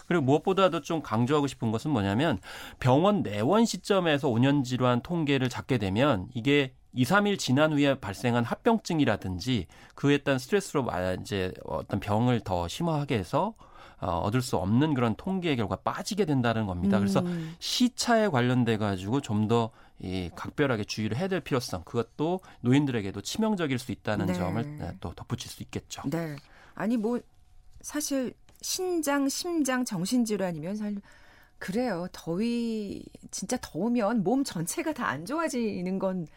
그리고 0.07 0.23
무엇보다도 0.23 0.81
좀 0.81 1.01
강조하고 1.01 1.47
싶은 1.47 1.71
것은 1.71 1.91
뭐냐면 1.91 2.39
병원 2.79 3.23
내원 3.23 3.65
시점에서 3.65 4.29
5년 4.29 4.63
질환 4.63 5.01
통계를 5.01 5.49
잡게 5.49 5.77
되면 5.77 6.27
이게 6.33 6.73
2, 6.93 7.03
3일 7.03 7.37
지난 7.37 7.73
후에 7.73 7.99
발생한 7.99 8.43
합병증이라든지 8.43 9.67
그에 9.93 10.17
따른 10.19 10.39
스트레스로 10.39 10.87
이제 11.21 11.53
어떤 11.63 11.99
병을 11.99 12.39
더 12.41 12.67
심화하게 12.67 13.19
해서 13.19 13.53
어, 13.99 14.19
얻을 14.19 14.41
수 14.41 14.57
없는 14.57 14.93
그런 14.93 15.15
통계 15.15 15.55
결과 15.55 15.75
빠지게 15.77 16.25
된다는 16.25 16.65
겁니다. 16.67 16.99
그래서 16.99 17.21
음. 17.21 17.55
시차에 17.59 18.27
관련돼 18.29 18.77
가지고 18.77 19.21
좀 19.21 19.47
더 19.47 19.71
이 19.99 20.29
각별하게 20.35 20.83
주의를 20.83 21.17
해야 21.17 21.27
될 21.27 21.39
필요성 21.39 21.83
그것도 21.83 22.41
노인들에게도 22.61 23.21
치명적일 23.21 23.79
수 23.79 23.91
있다는 23.91 24.27
네. 24.27 24.33
점을 24.33 24.77
네, 24.77 24.91
또 24.99 25.11
덧붙일 25.15 25.49
수 25.49 25.63
있겠죠. 25.63 26.03
네. 26.05 26.35
아니 26.75 26.97
뭐 26.97 27.19
사실 27.81 28.35
신장, 28.61 29.27
심장, 29.27 29.83
정신질환이면 29.83 30.75
사실 30.75 31.01
그래요. 31.57 32.07
더위 32.11 33.03
진짜 33.31 33.57
더우면 33.59 34.23
몸 34.23 34.43
전체가 34.43 34.93
다 34.93 35.07
안 35.07 35.25
좋아지는 35.25 35.97
건 35.97 36.27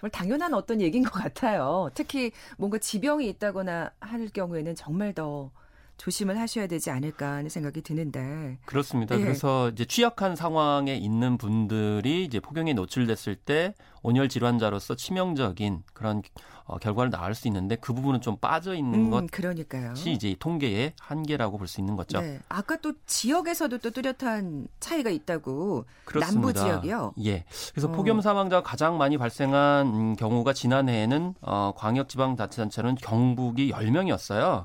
정말 0.00 0.10
당연한 0.10 0.52
어떤 0.52 0.80
얘기인 0.80 1.04
것 1.04 1.12
같아요. 1.12 1.90
특히 1.94 2.32
뭔가 2.58 2.78
지병이 2.78 3.28
있다거나 3.28 3.92
할 4.00 4.26
경우에는 4.28 4.74
정말 4.74 5.12
더 5.12 5.52
조심을 5.96 6.38
하셔야 6.38 6.66
되지 6.66 6.90
않을까 6.90 7.32
하는 7.34 7.48
생각이 7.48 7.82
드는데. 7.82 8.58
그렇습니다. 8.66 9.16
예. 9.16 9.22
그래서 9.22 9.68
이제 9.70 9.84
취약한 9.84 10.36
상황에 10.36 10.94
있는 10.96 11.38
분들이 11.38 12.24
이제 12.24 12.40
폭염에 12.40 12.72
노출됐을 12.74 13.36
때 13.36 13.74
온열 14.02 14.28
질환자로서 14.28 14.96
치명적인 14.96 15.82
그런 15.94 16.22
어, 16.66 16.78
결과를 16.78 17.10
낳을 17.10 17.34
수 17.34 17.46
있는데 17.48 17.76
그 17.76 17.92
부분은 17.92 18.22
좀 18.22 18.38
빠져 18.38 18.74
있는 18.74 19.06
음, 19.06 19.10
것 19.10 19.30
그러니까요. 19.30 19.92
이제 20.06 20.34
통계의 20.38 20.94
한계라고 20.98 21.58
볼 21.58 21.68
수 21.68 21.80
있는 21.80 21.94
거죠. 21.94 22.20
네. 22.20 22.40
아까 22.48 22.76
또 22.76 22.92
지역에서도 23.06 23.78
또 23.78 23.90
뚜렷한 23.90 24.68
차이가 24.80 25.10
있다고 25.10 25.84
그렇습니다. 26.06 26.40
남부 26.40 26.52
지역이요. 26.54 27.12
예. 27.24 27.44
그래서 27.72 27.88
어. 27.88 27.92
폭염 27.92 28.20
사망자가 28.22 28.62
가장 28.62 28.96
많이 28.96 29.18
발생한 29.18 29.86
음, 29.88 30.16
경우가 30.16 30.54
지난해에는 30.54 31.34
어, 31.42 31.72
광역지방자치단체는 31.76 32.94
경북이 32.96 33.70
10명이었어요. 33.72 34.64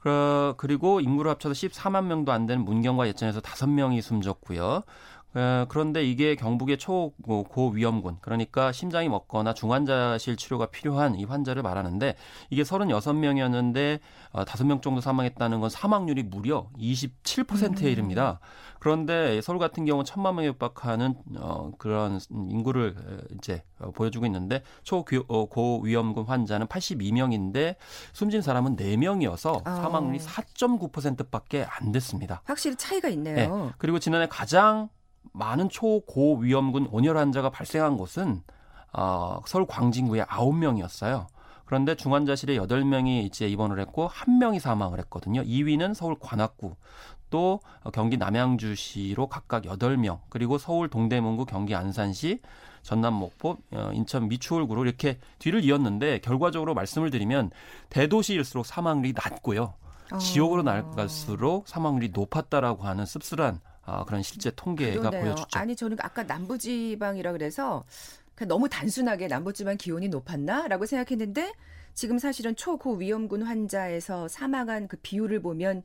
그, 0.00 0.54
그리고 0.56 1.00
인구를 1.00 1.30
합쳐서 1.30 1.52
14만 1.52 2.06
명도 2.06 2.32
안 2.32 2.46
되는 2.46 2.64
문경과 2.64 3.06
예천에서 3.08 3.40
5명이 3.40 4.00
숨졌고요. 4.02 4.82
어, 5.34 5.64
그런데 5.68 6.04
이게 6.04 6.34
경북의 6.34 6.78
초고위험군 6.78 8.18
그러니까 8.20 8.72
심장이 8.72 9.08
먹거나 9.08 9.54
중환자실 9.54 10.36
치료가 10.36 10.66
필요한 10.66 11.14
이 11.14 11.24
환자를 11.24 11.62
말하는데 11.62 12.16
이게 12.50 12.62
36명이었는데 12.62 14.00
어, 14.32 14.44
5명 14.44 14.82
정도 14.82 15.00
사망했다는 15.00 15.60
건 15.60 15.70
사망률이 15.70 16.24
무려 16.24 16.68
27%에 16.78 17.86
음. 17.86 17.92
이릅니다. 17.92 18.40
그런데 18.80 19.40
서울 19.42 19.58
같은 19.58 19.84
경우 19.84 20.02
천만 20.04 20.34
명에 20.34 20.48
육박하는 20.48 21.14
어, 21.36 21.70
그런 21.78 22.18
인구를 22.30 22.96
이제 23.36 23.62
어, 23.78 23.92
보여주고 23.92 24.26
있는데 24.26 24.62
초고위험군 24.82 26.24
환자는 26.24 26.66
82명인데 26.66 27.76
숨진 28.12 28.42
사람은 28.42 28.76
4명이어서 28.76 29.62
아. 29.64 29.76
사망률이 29.76 30.18
4.9%밖에 30.18 31.66
안 31.68 31.92
됐습니다. 31.92 32.42
확실히 32.44 32.74
차이가 32.76 33.08
있네요. 33.10 33.34
네. 33.34 33.72
그리고 33.78 33.98
지난해 33.98 34.26
가장 34.28 34.88
많은 35.32 35.68
초고 35.68 36.38
위험군 36.38 36.88
온열 36.90 37.16
환자가 37.16 37.50
발생한 37.50 37.96
곳은 37.96 38.42
어, 38.92 39.40
서울 39.46 39.66
광진구에 39.66 40.24
9명이었어요. 40.24 41.26
그런데 41.64 41.94
중환자실에 41.94 42.56
8명이 42.56 43.24
이제 43.24 43.46
입원을 43.46 43.78
했고 43.78 44.08
1명이 44.08 44.58
사망을 44.58 44.98
했거든요. 44.98 45.42
2위는 45.42 45.94
서울 45.94 46.16
관악구, 46.18 46.74
또 47.30 47.60
경기 47.92 48.16
남양주시로 48.16 49.28
각각 49.28 49.62
8명, 49.62 50.18
그리고 50.28 50.58
서울 50.58 50.88
동대문구, 50.88 51.46
경기 51.46 51.76
안산시, 51.76 52.40
전남 52.82 53.14
목포, 53.14 53.58
어, 53.72 53.90
인천 53.94 54.28
미추홀구로 54.28 54.84
이렇게 54.84 55.18
뒤를 55.38 55.62
이었는데 55.62 56.18
결과적으로 56.20 56.74
말씀을 56.74 57.10
드리면 57.10 57.50
대도시일수록 57.90 58.66
사망률이 58.66 59.12
낮고요. 59.14 59.74
어. 60.12 60.18
지역으로 60.18 60.62
나갈수록 60.62 61.68
사망률이 61.68 62.10
높았다라고 62.12 62.82
하는 62.82 63.06
씁쓸한 63.06 63.60
어, 63.86 64.04
그런 64.04 64.22
실제 64.22 64.50
통계가 64.50 64.98
그러네요. 65.10 65.34
보여주죠. 65.34 65.58
아니 65.58 65.74
저는 65.76 65.96
아까 66.00 66.22
남부지방이라 66.22 67.32
그래서 67.32 67.84
그냥 68.34 68.48
너무 68.48 68.68
단순하게 68.68 69.28
남부지방 69.28 69.76
기온이 69.76 70.08
높았나라고 70.08 70.86
생각했는데 70.86 71.52
지금 71.94 72.18
사실은 72.18 72.54
초고위험군 72.56 73.42
환자에서 73.42 74.28
사망한 74.28 74.88
그 74.88 74.96
비율을 75.02 75.40
보면 75.42 75.82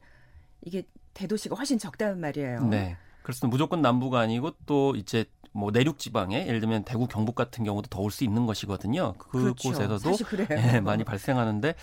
이게 0.61 0.83
대도시가 1.13 1.55
훨씬 1.55 1.77
적다는 1.79 2.19
말이에요. 2.19 2.65
네. 2.67 2.97
그렇습니다. 3.23 3.51
무조건 3.51 3.81
남부가 3.81 4.19
아니고 4.19 4.51
또 4.65 4.95
이제 4.95 5.25
뭐 5.51 5.71
내륙 5.71 5.97
지방에 5.97 6.45
예를 6.47 6.59
들면 6.59 6.83
대구 6.83 7.07
경북 7.07 7.33
같은 7.33 7.63
경우도 7.63 7.87
더울 7.89 8.11
수 8.11 8.23
있는 8.23 8.45
것이거든요. 8.45 9.13
그곳에서도 9.17 10.15
그렇죠. 10.17 10.45
예, 10.51 10.79
많이 10.81 11.03
발생하는데 11.03 11.73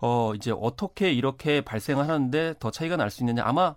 어 0.00 0.34
이제 0.34 0.52
어떻게 0.54 1.12
이렇게 1.12 1.60
발생을 1.62 2.08
하는데 2.08 2.54
더 2.58 2.70
차이가 2.70 2.96
날 2.96 3.10
수 3.10 3.22
있느냐 3.22 3.42
아마 3.44 3.74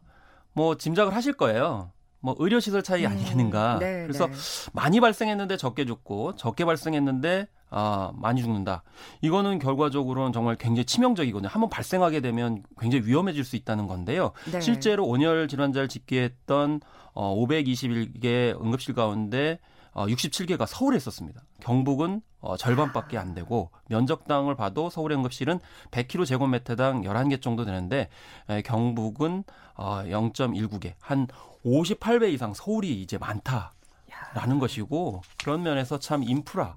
뭐 0.56 0.76
짐작을 0.76 1.14
하실 1.14 1.34
거예요. 1.34 1.92
뭐 2.22 2.36
의료 2.40 2.60
시설 2.60 2.82
차이 2.82 3.06
음, 3.06 3.12
아니겠는가. 3.12 3.78
네, 3.80 4.02
그래서 4.02 4.26
네. 4.28 4.34
많이 4.74 5.00
발생했는데 5.00 5.58
적게 5.58 5.86
죽고 5.86 6.38
적게 6.38 6.66
발생했는데 6.66 7.48
아, 7.70 8.12
많이 8.16 8.42
죽는다. 8.42 8.84
이거는 9.22 9.60
결과적으로는 9.60 10.32
정말 10.32 10.56
굉장히 10.56 10.86
치명적이거든요. 10.86 11.50
한번 11.52 11.70
발생하게 11.70 12.22
되면 12.22 12.64
굉장히 12.80 13.06
위험해질 13.06 13.44
수 13.44 13.56
있다는 13.56 13.86
건데요. 13.86 14.32
네. 14.52 14.62
실제로 14.62 15.06
온열 15.06 15.48
질환자를 15.48 15.88
집계했던 15.88 16.82
어 17.14 17.36
521개 17.36 18.60
응급실 18.60 18.96
가운데 18.96 19.60
어 19.92 20.06
67개가 20.08 20.66
서울에 20.66 20.98
있었습니다. 20.98 21.42
경북은 21.62 22.22
어, 22.46 22.58
절반밖에 22.58 23.18
안 23.18 23.34
되고 23.34 23.72
면적당을 23.90 24.56
봐도 24.56 24.90
서울의 24.90 25.18
응급실은 25.18 25.60
100km 25.92 26.26
제곱미터당 26.26 27.02
11개 27.02 27.42
정도 27.42 27.66
되는데 27.66 28.10
에, 28.50 28.62
경북은 28.62 29.44
어, 29.76 30.04
0.19개 30.04 30.94
한 31.02 31.28
58배 31.66 32.32
이상 32.32 32.54
서울이 32.54 33.02
이제 33.02 33.18
많다라는 33.18 34.60
것이고 34.60 35.24
그런 35.44 35.64
면에서 35.64 36.00
참 36.00 36.24
인프라 36.24 36.76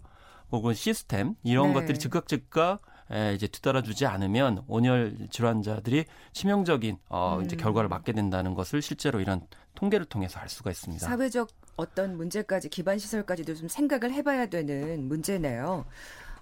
혹은 0.50 0.72
시스템 0.72 1.34
이런 1.42 1.68
네. 1.68 1.74
것들이 1.74 1.98
즉각 1.98 2.26
즉각 2.26 2.80
에, 3.10 3.34
이제 3.34 3.46
뒤따라주지 3.46 4.06
않으면 4.06 4.64
온열 4.66 5.28
질환자들이 5.30 6.04
치명적인 6.32 6.98
어, 7.08 7.36
음. 7.38 7.44
이제 7.44 7.56
결과를 7.56 7.88
맞게 7.88 8.12
된다는 8.12 8.54
것을 8.54 8.82
실제로 8.82 9.20
이런 9.20 9.46
통계를 9.74 10.06
통해서 10.06 10.40
알 10.40 10.48
수가 10.48 10.70
있습니다. 10.70 11.06
사회적 11.06 11.48
어떤 11.78 12.16
문제까지 12.16 12.68
기반 12.68 12.98
시설까지도 12.98 13.54
좀 13.54 13.68
생각을 13.68 14.12
해봐야 14.12 14.46
되는 14.46 15.06
문제네요. 15.08 15.86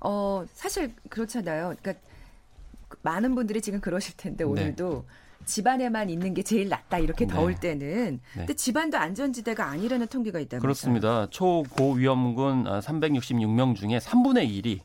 어 0.00 0.44
사실 0.54 0.94
그렇잖아요. 1.10 1.74
그러니까 1.80 2.06
많은 3.02 3.34
분들이 3.34 3.60
지금 3.60 3.80
그러실 3.80 4.16
텐데 4.16 4.44
네. 4.44 4.50
오늘도 4.50 5.04
네. 5.06 5.44
집안에만 5.44 6.08
있는 6.08 6.32
게 6.32 6.42
제일 6.42 6.70
낫다 6.70 6.98
이렇게 6.98 7.26
네. 7.26 7.34
더울 7.34 7.54
때는 7.54 8.14
네. 8.14 8.20
근데 8.34 8.54
집안도 8.54 8.96
안전지대가 8.96 9.66
아니라는 9.66 10.06
통계가 10.06 10.40
있다면서요. 10.40 10.60
그렇습니다. 10.62 11.26
초고위험군 11.30 12.64
366명 12.64 13.76
중에 13.76 13.98
3분의 13.98 14.48
1이 14.50 14.80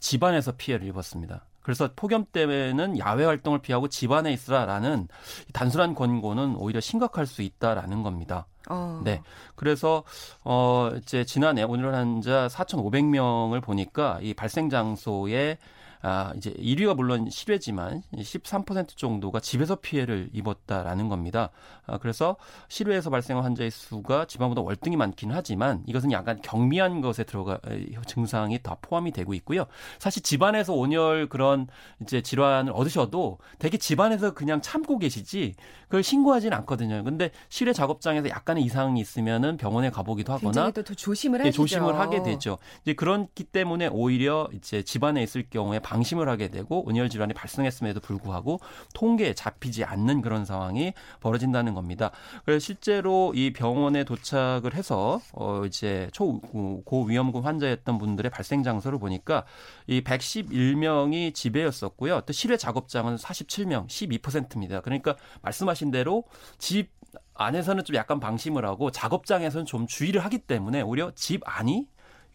집안에서 0.00 0.52
피해를 0.52 0.86
입었습니다. 0.86 1.44
그래서 1.62 1.90
폭염 1.96 2.24
때는 2.30 2.96
야외 3.00 3.24
활동을 3.24 3.58
피하고 3.58 3.88
집안에 3.88 4.32
있으라라는 4.32 5.08
단순한 5.52 5.96
권고는 5.96 6.54
오히려 6.54 6.78
심각할 6.80 7.26
수 7.26 7.42
있다라는 7.42 8.04
겁니다. 8.04 8.46
어. 8.68 9.00
네. 9.04 9.22
그래서 9.54 10.02
어 10.44 10.90
이제 10.96 11.24
지난해 11.24 11.62
오늘 11.62 11.94
환자 11.94 12.48
4,500명을 12.48 13.60
보니까 13.60 14.18
이 14.22 14.34
발생 14.34 14.68
장소에 14.70 15.58
아, 16.08 16.32
이제 16.36 16.52
1위가 16.52 16.94
물론 16.94 17.28
실외지만 17.28 18.00
13% 18.14 18.96
정도가 18.96 19.40
집에서 19.40 19.74
피해를 19.74 20.30
입었다라는 20.32 21.08
겁니다. 21.08 21.50
아, 21.84 21.98
그래서 21.98 22.36
실외에서 22.68 23.10
발생한 23.10 23.42
환자의 23.42 23.72
수가 23.72 24.26
집안보다 24.26 24.62
월등히 24.62 24.94
많기는 24.94 25.34
하지만 25.34 25.82
이것은 25.88 26.12
약간 26.12 26.40
경미한 26.42 27.00
것에 27.00 27.24
들어가 27.24 27.58
증상이 28.06 28.60
다 28.62 28.76
포함이 28.80 29.10
되고 29.10 29.34
있고요. 29.34 29.66
사실 29.98 30.22
집안에서 30.22 30.74
온열 30.74 31.28
그런 31.28 31.66
이제 32.00 32.22
질환을 32.22 32.72
얻으셔도 32.72 33.38
되게 33.58 33.76
집안에서 33.76 34.32
그냥 34.32 34.60
참고 34.60 35.00
계시지 35.00 35.56
그걸 35.86 36.04
신고하지는 36.04 36.56
않거든요. 36.58 37.02
근데 37.02 37.32
실외 37.48 37.72
작업장에서 37.72 38.28
약간의 38.28 38.62
이상이 38.62 39.00
있으면은 39.00 39.56
병원에 39.56 39.90
가보기도 39.90 40.32
하거나 40.32 40.70
더 40.70 40.82
조심을 40.82 41.42
네, 41.42 41.50
조심을 41.50 41.98
하게 41.98 42.22
되죠. 42.22 42.58
이제 42.82 42.92
그렇기 42.94 43.42
때문에 43.42 43.88
오히려 43.88 44.48
이제 44.54 44.82
집안에 44.82 45.20
있을 45.20 45.46
경우에 45.50 45.80
방 45.80 45.95
심을 46.02 46.28
하게 46.28 46.48
되고 46.48 46.86
온열 46.86 47.08
질환이 47.08 47.34
발생했음에도 47.34 48.00
불구하고 48.00 48.60
통계에 48.94 49.34
잡히지 49.34 49.84
않는 49.84 50.22
그런 50.22 50.44
상황이 50.44 50.92
벌어진다는 51.20 51.74
겁니다. 51.74 52.10
그래서 52.44 52.58
실제로 52.58 53.32
이 53.34 53.52
병원에 53.52 54.04
도착을 54.04 54.74
해서 54.74 55.20
어 55.32 55.64
이제 55.66 56.08
초고위험군 56.12 57.42
환자였던 57.42 57.98
분들의 57.98 58.30
발생 58.30 58.62
장소를 58.62 58.98
보니까 58.98 59.44
이 59.86 60.02
111명이 60.02 61.34
집에였었고요. 61.34 62.22
또 62.22 62.32
실외 62.32 62.56
작업장은 62.56 63.16
47명, 63.16 63.86
12%입니다. 63.86 64.80
그러니까 64.80 65.16
말씀하신 65.42 65.90
대로 65.90 66.24
집 66.58 66.90
안에서는 67.34 67.84
좀 67.84 67.96
약간 67.96 68.20
방심을 68.20 68.64
하고 68.64 68.90
작업장에서는 68.90 69.66
좀 69.66 69.86
주의를 69.86 70.24
하기 70.24 70.38
때문에 70.38 70.82
오히려 70.82 71.12
집 71.14 71.42
안이 71.44 71.86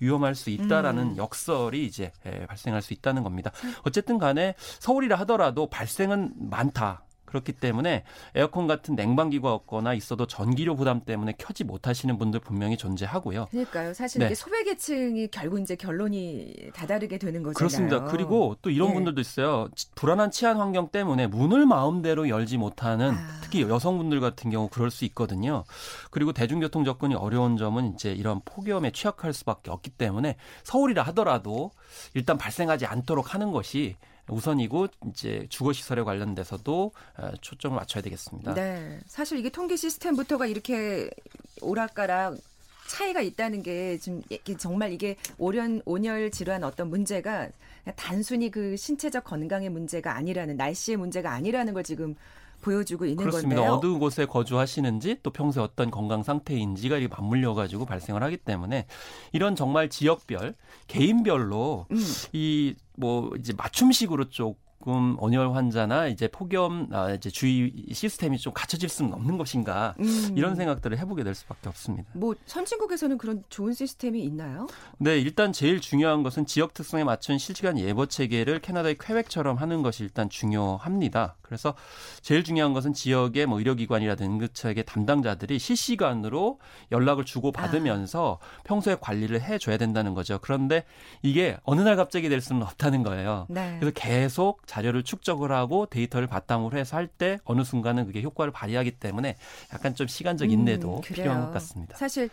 위험할 0.02 0.36
수 0.36 0.50
있다라는 0.50 1.12
음. 1.12 1.18
역설이 1.18 1.86
이제 1.86 2.12
예, 2.26 2.46
발생할 2.48 2.82
수 2.82 2.94
있다는 2.94 3.24
겁니다. 3.24 3.52
어쨌든 3.84 4.18
간에 4.18 4.56
서울이라 4.80 5.16
하더라도 5.20 5.68
발생은 5.68 6.34
많다. 6.38 7.06
그렇기 7.32 7.54
때문에 7.54 8.04
에어컨 8.36 8.68
같은 8.68 8.96
냉방기가 8.96 9.54
없거나 9.54 9.94
있어도 9.94 10.28
전기료 10.28 10.76
부담 10.76 11.02
때문에 11.02 11.34
켜지 11.38 11.64
못하시는 11.64 12.18
분들 12.18 12.42
분명히 12.42 12.78
존재하고요. 12.78 13.48
그러니까요. 13.52 13.94
사실 13.94 14.20
네. 14.20 14.26
이게 14.26 14.36
소외계층이 14.36 15.30
결국 15.30 15.60
이제 15.60 15.76
결론이 15.76 16.72
다다르게 16.74 17.18
되는 17.18 17.42
거잖아요. 17.42 17.54
그렇습니다. 17.54 18.04
그리고 18.04 18.58
또 18.62 18.70
이런 18.70 18.90
네. 18.90 18.96
분들도 18.96 19.22
있어요. 19.22 19.70
불안한 19.96 20.32
치안 20.32 20.58
환경 20.58 20.90
때문에 20.90 21.28
문을 21.28 21.66
마음대로 21.66 22.28
열지 22.28 22.58
못하는 22.58 23.12
아. 23.12 23.40
특히 23.42 23.62
여성분들 23.62 24.20
같은 24.20 24.52
경우 24.52 24.68
그럴 24.68 24.92
수 24.92 25.06
있거든요. 25.06 25.64
그리고 26.10 26.34
대중교통 26.34 26.84
접근이 26.84 27.16
어려운 27.16 27.56
점은 27.58 27.94
이제 27.94 28.12
이런 28.12 28.42
폭염에 28.44 28.92
취약할 28.92 29.34
수밖에 29.34 29.72
없기 29.72 29.92
때문에 29.92 30.36
서울이라 30.64 31.04
하더라도 31.04 31.72
일단 32.14 32.38
발생하지 32.38 32.86
않도록 32.86 33.34
하는 33.34 33.52
것이 33.52 33.96
우선이고 34.30 34.88
이제 35.10 35.46
주거 35.50 35.74
시설에 35.74 36.04
관련돼서도 36.04 36.92
어, 37.18 37.32
초점을 37.42 37.76
맞춰야 37.76 38.02
되겠습니다. 38.02 38.54
네. 38.54 39.00
사실 39.06 39.38
이게 39.38 39.50
통계 39.50 39.76
시스템부터가 39.76 40.46
이렇게 40.46 41.10
오락가락 41.62 42.38
차이가 42.88 43.22
있다는 43.22 43.64
게 43.64 43.98
지금 43.98 44.22
정말 44.58 44.92
이게 44.92 45.16
오련 45.38 45.82
온열 45.86 46.30
질환 46.32 46.64
어떤 46.64 46.90
문제가 46.90 47.50
단순히 47.96 48.52
그 48.52 48.76
신체적 48.76 49.24
건강의 49.24 49.70
문제가 49.70 50.16
아니라는 50.16 50.58
날씨의 50.58 50.98
문제가 50.98 51.32
아니라는 51.32 51.74
걸 51.74 51.84
지금 51.84 52.16
보여주고 52.62 53.06
있는 53.06 53.18
그렇습니다. 53.18 53.62
건데요. 53.62 53.92
어느 53.92 54.00
곳에 54.00 54.26
거주하시는지 54.26 55.18
또 55.24 55.32
평소에 55.32 55.64
어떤 55.64 55.92
건강 55.92 56.24
상태인지가 56.24 57.00
맞물려 57.10 57.54
가지고 57.54 57.86
발생을 57.86 58.24
하기 58.24 58.38
때문에 58.38 58.86
이런 59.34 59.56
정말 59.56 59.90
지역별 59.90 60.56
개인별로 60.88 61.88
음. 61.92 61.98
이뭐 62.32 63.32
이제 63.38 63.54
맞춤식으로 63.58 64.30
쪽 64.30 64.60
조금 64.82 65.16
온열 65.20 65.54
환자나 65.54 66.08
이제 66.08 66.28
폭염 66.28 66.88
아, 66.92 67.12
이제 67.12 67.30
주의 67.30 67.72
시스템이 67.92 68.40
좀 68.40 68.52
갖춰질 68.52 68.90
수는 68.90 69.14
없는 69.14 69.38
것인가 69.38 69.94
음. 70.00 70.34
이런 70.36 70.56
생각들을 70.56 70.98
해보게 70.98 71.24
될 71.24 71.36
수밖에 71.36 71.70
없습니다. 71.70 72.10
뭐 72.14 72.34
선진국에서는 72.48 73.20
그런 73.20 73.44
좋은 73.50 73.74
시스템이 73.74 74.24
있나요? 74.24 74.68
네, 74.98 75.20
일단 75.20 75.54
제일 75.54 75.80
중요한 75.80 76.24
것은 76.24 76.48
지역 76.48 76.74
특성에 76.74 77.04
맞춘 77.04 77.38
실시간 77.38 77.78
예보 77.78 78.08
체계를 78.08 78.60
캐나다의 78.60 78.98
퀘벡처럼 79.00 79.58
하는 79.58 79.84
것이 79.84 80.04
일단 80.04 80.30
중요합니다. 80.30 81.36
그래서 81.44 81.76
제일 82.22 82.44
중요한 82.44 82.74
것은 82.74 82.94
지역의 82.94 83.46
뭐 83.46 83.60
의료기관이라든가 83.60 84.32
응급처의 84.32 84.84
담당자들이 84.86 85.60
실시간으로 85.60 86.60
연락을 86.92 87.26
주고 87.26 87.52
받으면서 87.52 88.40
아. 88.42 88.62
평소에 88.64 88.96
관리를 89.00 89.42
해줘야 89.42 89.78
된다는 89.78 90.14
거죠. 90.14 90.40
그런데 90.42 90.86
이게 91.22 91.58
어느 91.64 91.82
날 91.82 91.96
갑자기 91.96 92.30
될 92.30 92.42
수는 92.42 92.64
없다는 92.64 93.04
거예요. 93.04 93.46
네. 93.50 93.78
그래서 93.80 93.94
계속 93.94 94.66
자료를 94.72 95.04
축적을 95.04 95.52
하고 95.52 95.86
데이터를 95.86 96.28
바탕으로 96.28 96.78
해서 96.78 96.96
할 96.96 97.08
때 97.12 97.38
어느 97.44 97.64
순간은 97.64 98.06
그게 98.06 98.22
효과를 98.22 98.54
발휘하기 98.54 98.92
때문에 98.92 99.36
약간 99.74 99.94
좀 99.96 100.08
시간적 100.08 100.50
인내도 100.50 100.98
음, 100.98 101.02
필요한 101.02 101.42
것 101.46 101.52
같습니다. 101.52 101.98
사실 101.98 102.30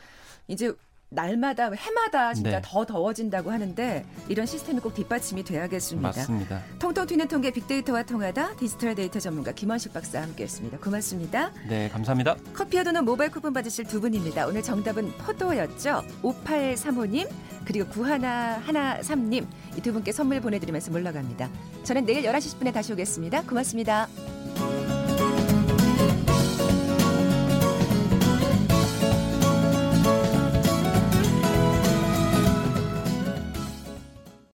이제 0.46 0.72
날마다 1.10 1.70
해마다 1.72 2.34
진짜 2.34 2.50
네. 2.50 2.62
더 2.62 2.84
더워진다고 2.84 3.50
하는데 3.50 4.04
이런 4.28 4.46
시스템이 4.46 4.80
꼭 4.80 4.94
뒷받침이 4.94 5.42
돼야겠습니다. 5.42 6.08
맞습니다. 6.08 6.62
통통 6.78 7.06
튀는 7.06 7.28
통계 7.28 7.50
빅데이터와 7.50 8.02
통하다 8.02 8.56
디지털 8.56 8.94
데이터 8.94 9.18
전문가 9.18 9.52
김원식 9.52 9.92
박사와 9.92 10.24
함께했습니다. 10.26 10.78
고맙습니다. 10.78 11.50
네, 11.68 11.88
감사합니다. 11.88 12.36
커피와 12.54 12.84
도넛 12.84 13.04
모바일 13.04 13.30
쿠폰 13.30 13.52
받으실 13.52 13.84
두 13.86 14.00
분입니다. 14.00 14.46
오늘 14.46 14.62
정답은 14.62 15.10
포도였죠. 15.18 16.04
5835님 16.22 17.28
그리고 17.64 17.88
9113님 17.90 19.46
이 19.76 19.80
두 19.80 19.92
분께 19.92 20.12
선물 20.12 20.40
보내드리면서 20.40 20.90
물러갑니다. 20.90 21.48
저는 21.84 22.04
내일 22.04 22.24
11시 22.24 22.58
10분에 22.58 22.72
다시 22.74 22.92
오겠습니다. 22.92 23.42
고맙습니다. 23.42 24.08